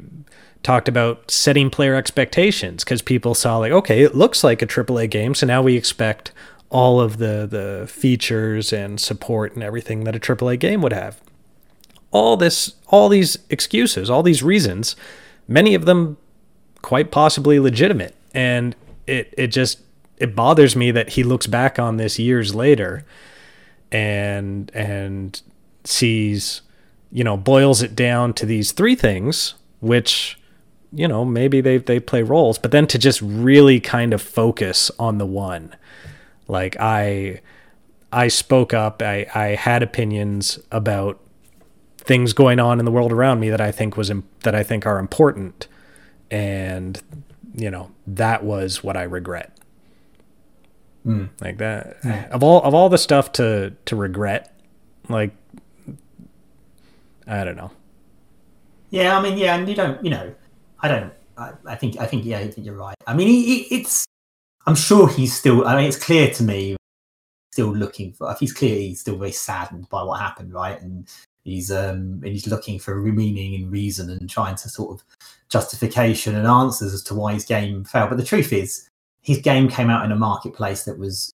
[0.62, 5.08] talked about setting player expectations because people saw like okay it looks like a AAA
[5.08, 6.32] game so now we expect
[6.70, 11.20] all of the the features and support and everything that a AAA game would have
[12.16, 14.96] all this all these excuses, all these reasons,
[15.46, 16.16] many of them
[16.82, 18.14] quite possibly legitimate.
[18.34, 18.74] And
[19.06, 19.80] it it just
[20.18, 23.04] it bothers me that he looks back on this years later
[23.92, 25.42] and and
[25.84, 26.62] sees
[27.12, 30.38] you know boils it down to these three things which
[30.92, 34.90] you know maybe they they play roles but then to just really kind of focus
[34.98, 35.74] on the one
[36.48, 37.40] like i
[38.12, 41.20] i spoke up i i had opinions about
[42.06, 44.10] things going on in the world around me that I think was
[44.42, 45.68] that I think are important,
[46.30, 47.00] and
[47.54, 49.58] you know that was what I regret.
[51.04, 51.28] Mm.
[51.40, 52.30] Like that mm.
[52.30, 54.54] of all of all the stuff to to regret,
[55.08, 55.32] like
[57.26, 57.70] I don't know.
[58.90, 60.34] Yeah, I mean, yeah, and you don't, you know,
[60.80, 61.12] I don't.
[61.36, 62.94] I, I think, I think, yeah, I think you're right.
[63.06, 64.06] I mean, he, he, it's.
[64.66, 65.66] I'm sure he's still.
[65.66, 66.76] I mean, it's clear to me
[67.52, 68.30] still looking for.
[68.30, 70.80] If he's clear, he's still very saddened by what happened, right?
[70.80, 71.08] And
[71.46, 75.04] He's um, and he's looking for meaning and reason and trying to sort of
[75.48, 78.10] justification and answers as to why his game failed.
[78.10, 78.90] But the truth is,
[79.22, 81.32] his game came out in a marketplace that was,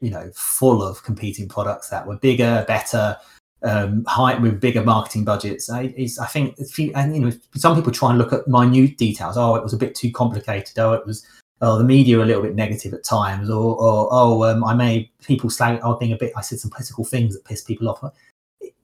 [0.00, 3.16] you know, full of competing products that were bigger, better,
[3.62, 5.68] um, high with bigger marketing budgets.
[5.68, 6.56] I, I think
[6.94, 9.36] and you know some people try and look at minute details.
[9.36, 10.78] Oh, it was a bit too complicated.
[10.78, 11.26] Oh, it was
[11.60, 13.50] oh the media a little bit negative at times.
[13.50, 15.80] Or, or oh um, I made people slag.
[15.82, 16.32] Oh, being a bit.
[16.36, 18.02] I said some political things that pissed people off.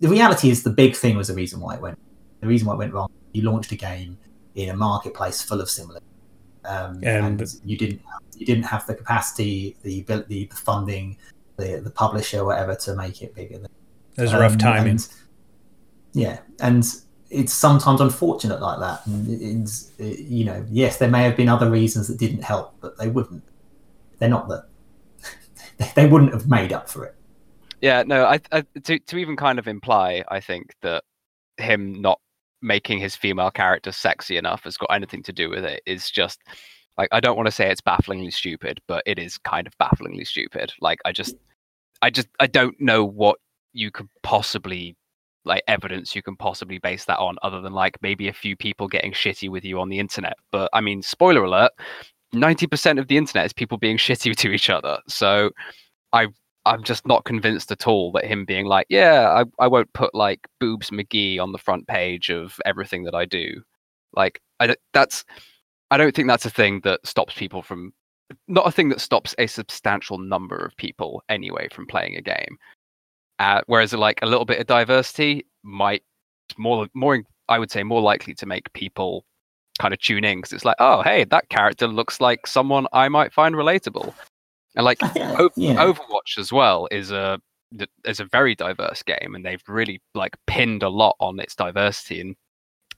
[0.01, 1.99] The reality is the big thing was the reason why it went.
[2.41, 3.11] The reason why it went wrong.
[3.33, 4.19] You launched a game
[4.55, 6.01] in a marketplace full of similar.
[6.65, 8.03] Um, and, and you didn't
[8.37, 11.17] you didn't have the capacity, the the, the funding,
[11.57, 13.61] the the publisher, whatever, to make it bigger.
[14.17, 14.93] It was um, rough timing.
[14.93, 15.09] And,
[16.13, 16.85] yeah, and
[17.31, 19.07] it's sometimes unfortunate like that.
[19.07, 19.29] And
[19.63, 22.97] it's, it, you know, yes, there may have been other reasons that didn't help, but
[22.99, 23.45] they wouldn't.
[24.19, 24.67] They're not that.
[25.95, 27.16] they wouldn't have made up for it.
[27.81, 28.25] Yeah, no.
[28.25, 31.05] I, I to to even kind of imply, I think that
[31.59, 32.21] him not
[32.63, 36.41] making his female character sexy enough has got anything to do with it is just
[36.97, 40.25] like I don't want to say it's bafflingly stupid, but it is kind of bafflingly
[40.25, 40.73] stupid.
[40.81, 41.35] Like I just
[42.03, 43.39] I just I don't know what
[43.73, 44.97] you could possibly
[45.45, 48.89] like evidence you can possibly base that on other than like maybe a few people
[48.89, 50.35] getting shitty with you on the internet.
[50.51, 51.73] But I mean, spoiler alert,
[52.35, 54.99] 90% of the internet is people being shitty to each other.
[55.09, 55.51] So
[56.13, 56.29] I
[56.67, 60.15] I'm just not convinced at all that him being like, yeah, I, I won't put
[60.15, 63.63] like boobs McGee on the front page of everything that I do.
[64.15, 65.25] Like I that's
[65.91, 67.93] I don't think that's a thing that stops people from
[68.49, 72.59] not a thing that stops a substantial number of people anyway from playing a game.
[73.39, 76.03] Uh, whereas like a little bit of diversity might
[76.59, 79.25] more more I would say more likely to make people
[79.79, 83.09] kind of tune in because it's like oh hey that character looks like someone I
[83.09, 84.15] might find relatable
[84.77, 85.75] and like o- yeah.
[85.77, 87.41] Overwatch as well is a
[88.05, 92.21] is a very diverse game and they've really like pinned a lot on its diversity
[92.21, 92.37] and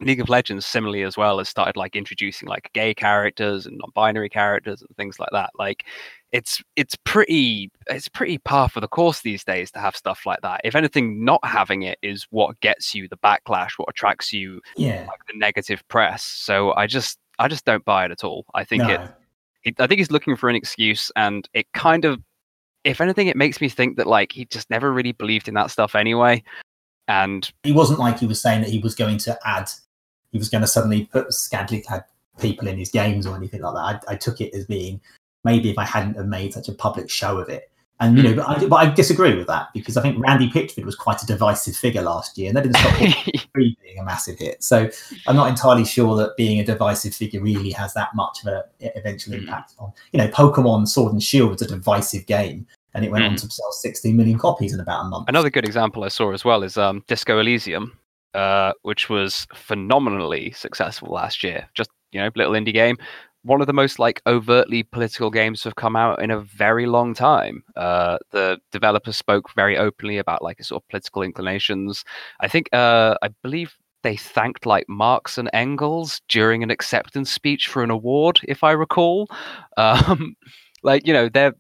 [0.01, 4.29] League of Legends similarly as well has started like introducing like gay characters and non-binary
[4.29, 5.51] characters and things like that.
[5.59, 5.87] Like
[6.31, 10.41] it's it's pretty it's pretty par for the course these days to have stuff like
[10.43, 10.61] that.
[10.63, 15.07] If anything, not having it is what gets you the backlash, what attracts you yeah.
[15.09, 16.23] like the negative press.
[16.23, 18.45] So I just I just don't buy it at all.
[18.55, 18.91] I think no.
[18.91, 19.01] it
[19.67, 22.21] I think he's looking for an excuse and it kind of
[22.85, 25.71] if anything, it makes me think that like he just never really believed in that
[25.71, 26.43] stuff anyway.
[27.07, 29.71] And he wasn't like he was saying that he was going to add
[30.33, 32.05] he was going to suddenly put scantily clad
[32.39, 34.09] people in his games or anything like that.
[34.09, 35.01] I, I, took it as being
[35.43, 37.71] maybe if I hadn't have made such a public show of it.
[38.01, 40.85] And you know, but I, but I disagree with that because I think Randy Pitchford
[40.85, 42.97] was quite a divisive figure last year, and that didn't stop
[43.55, 44.63] being a massive hit.
[44.63, 44.89] So
[45.27, 48.91] I'm not entirely sure that being a divisive figure really has that much of an
[48.95, 49.41] eventual hmm.
[49.41, 49.93] impact on.
[50.13, 53.31] You know, Pokemon Sword and Shield was a divisive game, and it went mm.
[53.31, 55.29] on to sell 16 million copies in about a month.
[55.29, 57.99] Another good example I saw as well is um, Disco Elysium,
[58.35, 61.69] uh, which was phenomenally successful last year.
[61.75, 62.97] Just you know, little indie game.
[63.49, 66.85] One of the most like overtly political games to have come out in a very
[66.85, 67.65] long time.
[67.77, 72.05] Uh, the developers spoke very openly about like sort of political inclinations.
[72.41, 77.69] I think, uh, I believe they thanked like Marx and Engels during an acceptance speech
[77.69, 79.29] for an award, if I recall.
[79.79, 80.35] Um,
[80.83, 81.55] like you know, they're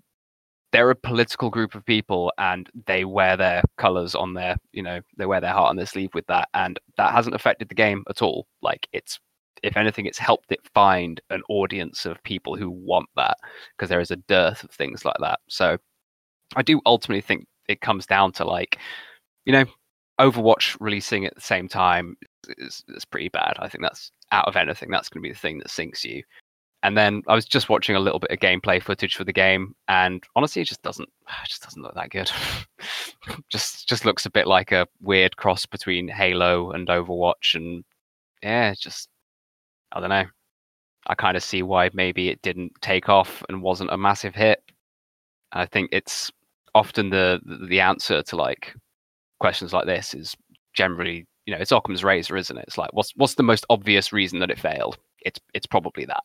[0.72, 5.00] they're a political group of people and they wear their colors on their you know
[5.16, 8.02] they wear their heart on their sleeve with that and that hasn't affected the game
[8.10, 9.18] at all like it's
[9.62, 13.36] if anything it's helped it find an audience of people who want that
[13.76, 15.40] because there is a dearth of things like that.
[15.48, 15.78] So
[16.56, 18.78] i do ultimately think it comes down to like
[19.44, 19.66] you know
[20.18, 22.16] overwatch releasing at the same time
[22.56, 23.54] is, is pretty bad.
[23.58, 26.22] I think that's out of anything that's going to be the thing that sinks you.
[26.82, 29.74] And then I was just watching a little bit of gameplay footage for the game,
[29.88, 32.30] and honestly, it just doesn't it just doesn't look that good.
[33.50, 37.84] just just looks a bit like a weird cross between Halo and Overwatch, and
[38.42, 39.08] yeah, just
[39.92, 40.24] I don't know.
[41.06, 44.62] I kind of see why maybe it didn't take off and wasn't a massive hit.
[45.52, 46.30] I think it's
[46.74, 48.74] often the the answer to like
[49.40, 50.34] questions like this is
[50.74, 52.64] generally you know it's Occam's razor, isn't it?
[52.68, 54.98] It's like what's what's the most obvious reason that it failed?
[55.20, 56.22] It's it's probably that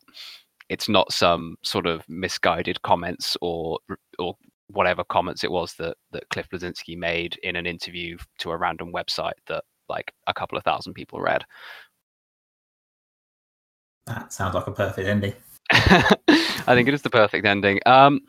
[0.68, 3.78] it's not some sort of misguided comments or
[4.18, 4.34] or
[4.68, 8.92] whatever comments it was that that Cliff Bleszinski made in an interview to a random
[8.92, 11.44] website that like a couple of thousand people read.
[14.06, 15.32] That sounds like a perfect ending.
[15.70, 17.80] I think it is the perfect ending.
[17.86, 18.20] Um,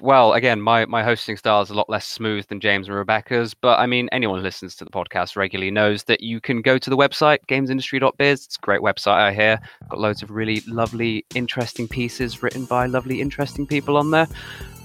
[0.00, 3.54] well, again, my, my hosting style is a lot less smooth than James and Rebecca's,
[3.54, 6.78] but I mean, anyone who listens to the podcast regularly knows that you can go
[6.78, 8.44] to the website, gamesindustry.biz.
[8.46, 9.60] It's a great website I hear.
[9.88, 14.28] Got loads of really lovely, interesting pieces written by lovely, interesting people on there.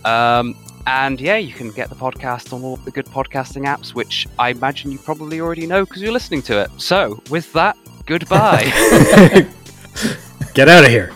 [0.04, 0.56] Um,
[0.88, 4.50] and yeah, you can get the podcast on all the good podcasting apps, which I
[4.50, 6.70] imagine you probably already know because you're listening to it.
[6.78, 8.66] So, with that, goodbye.
[10.54, 11.12] Get out of here.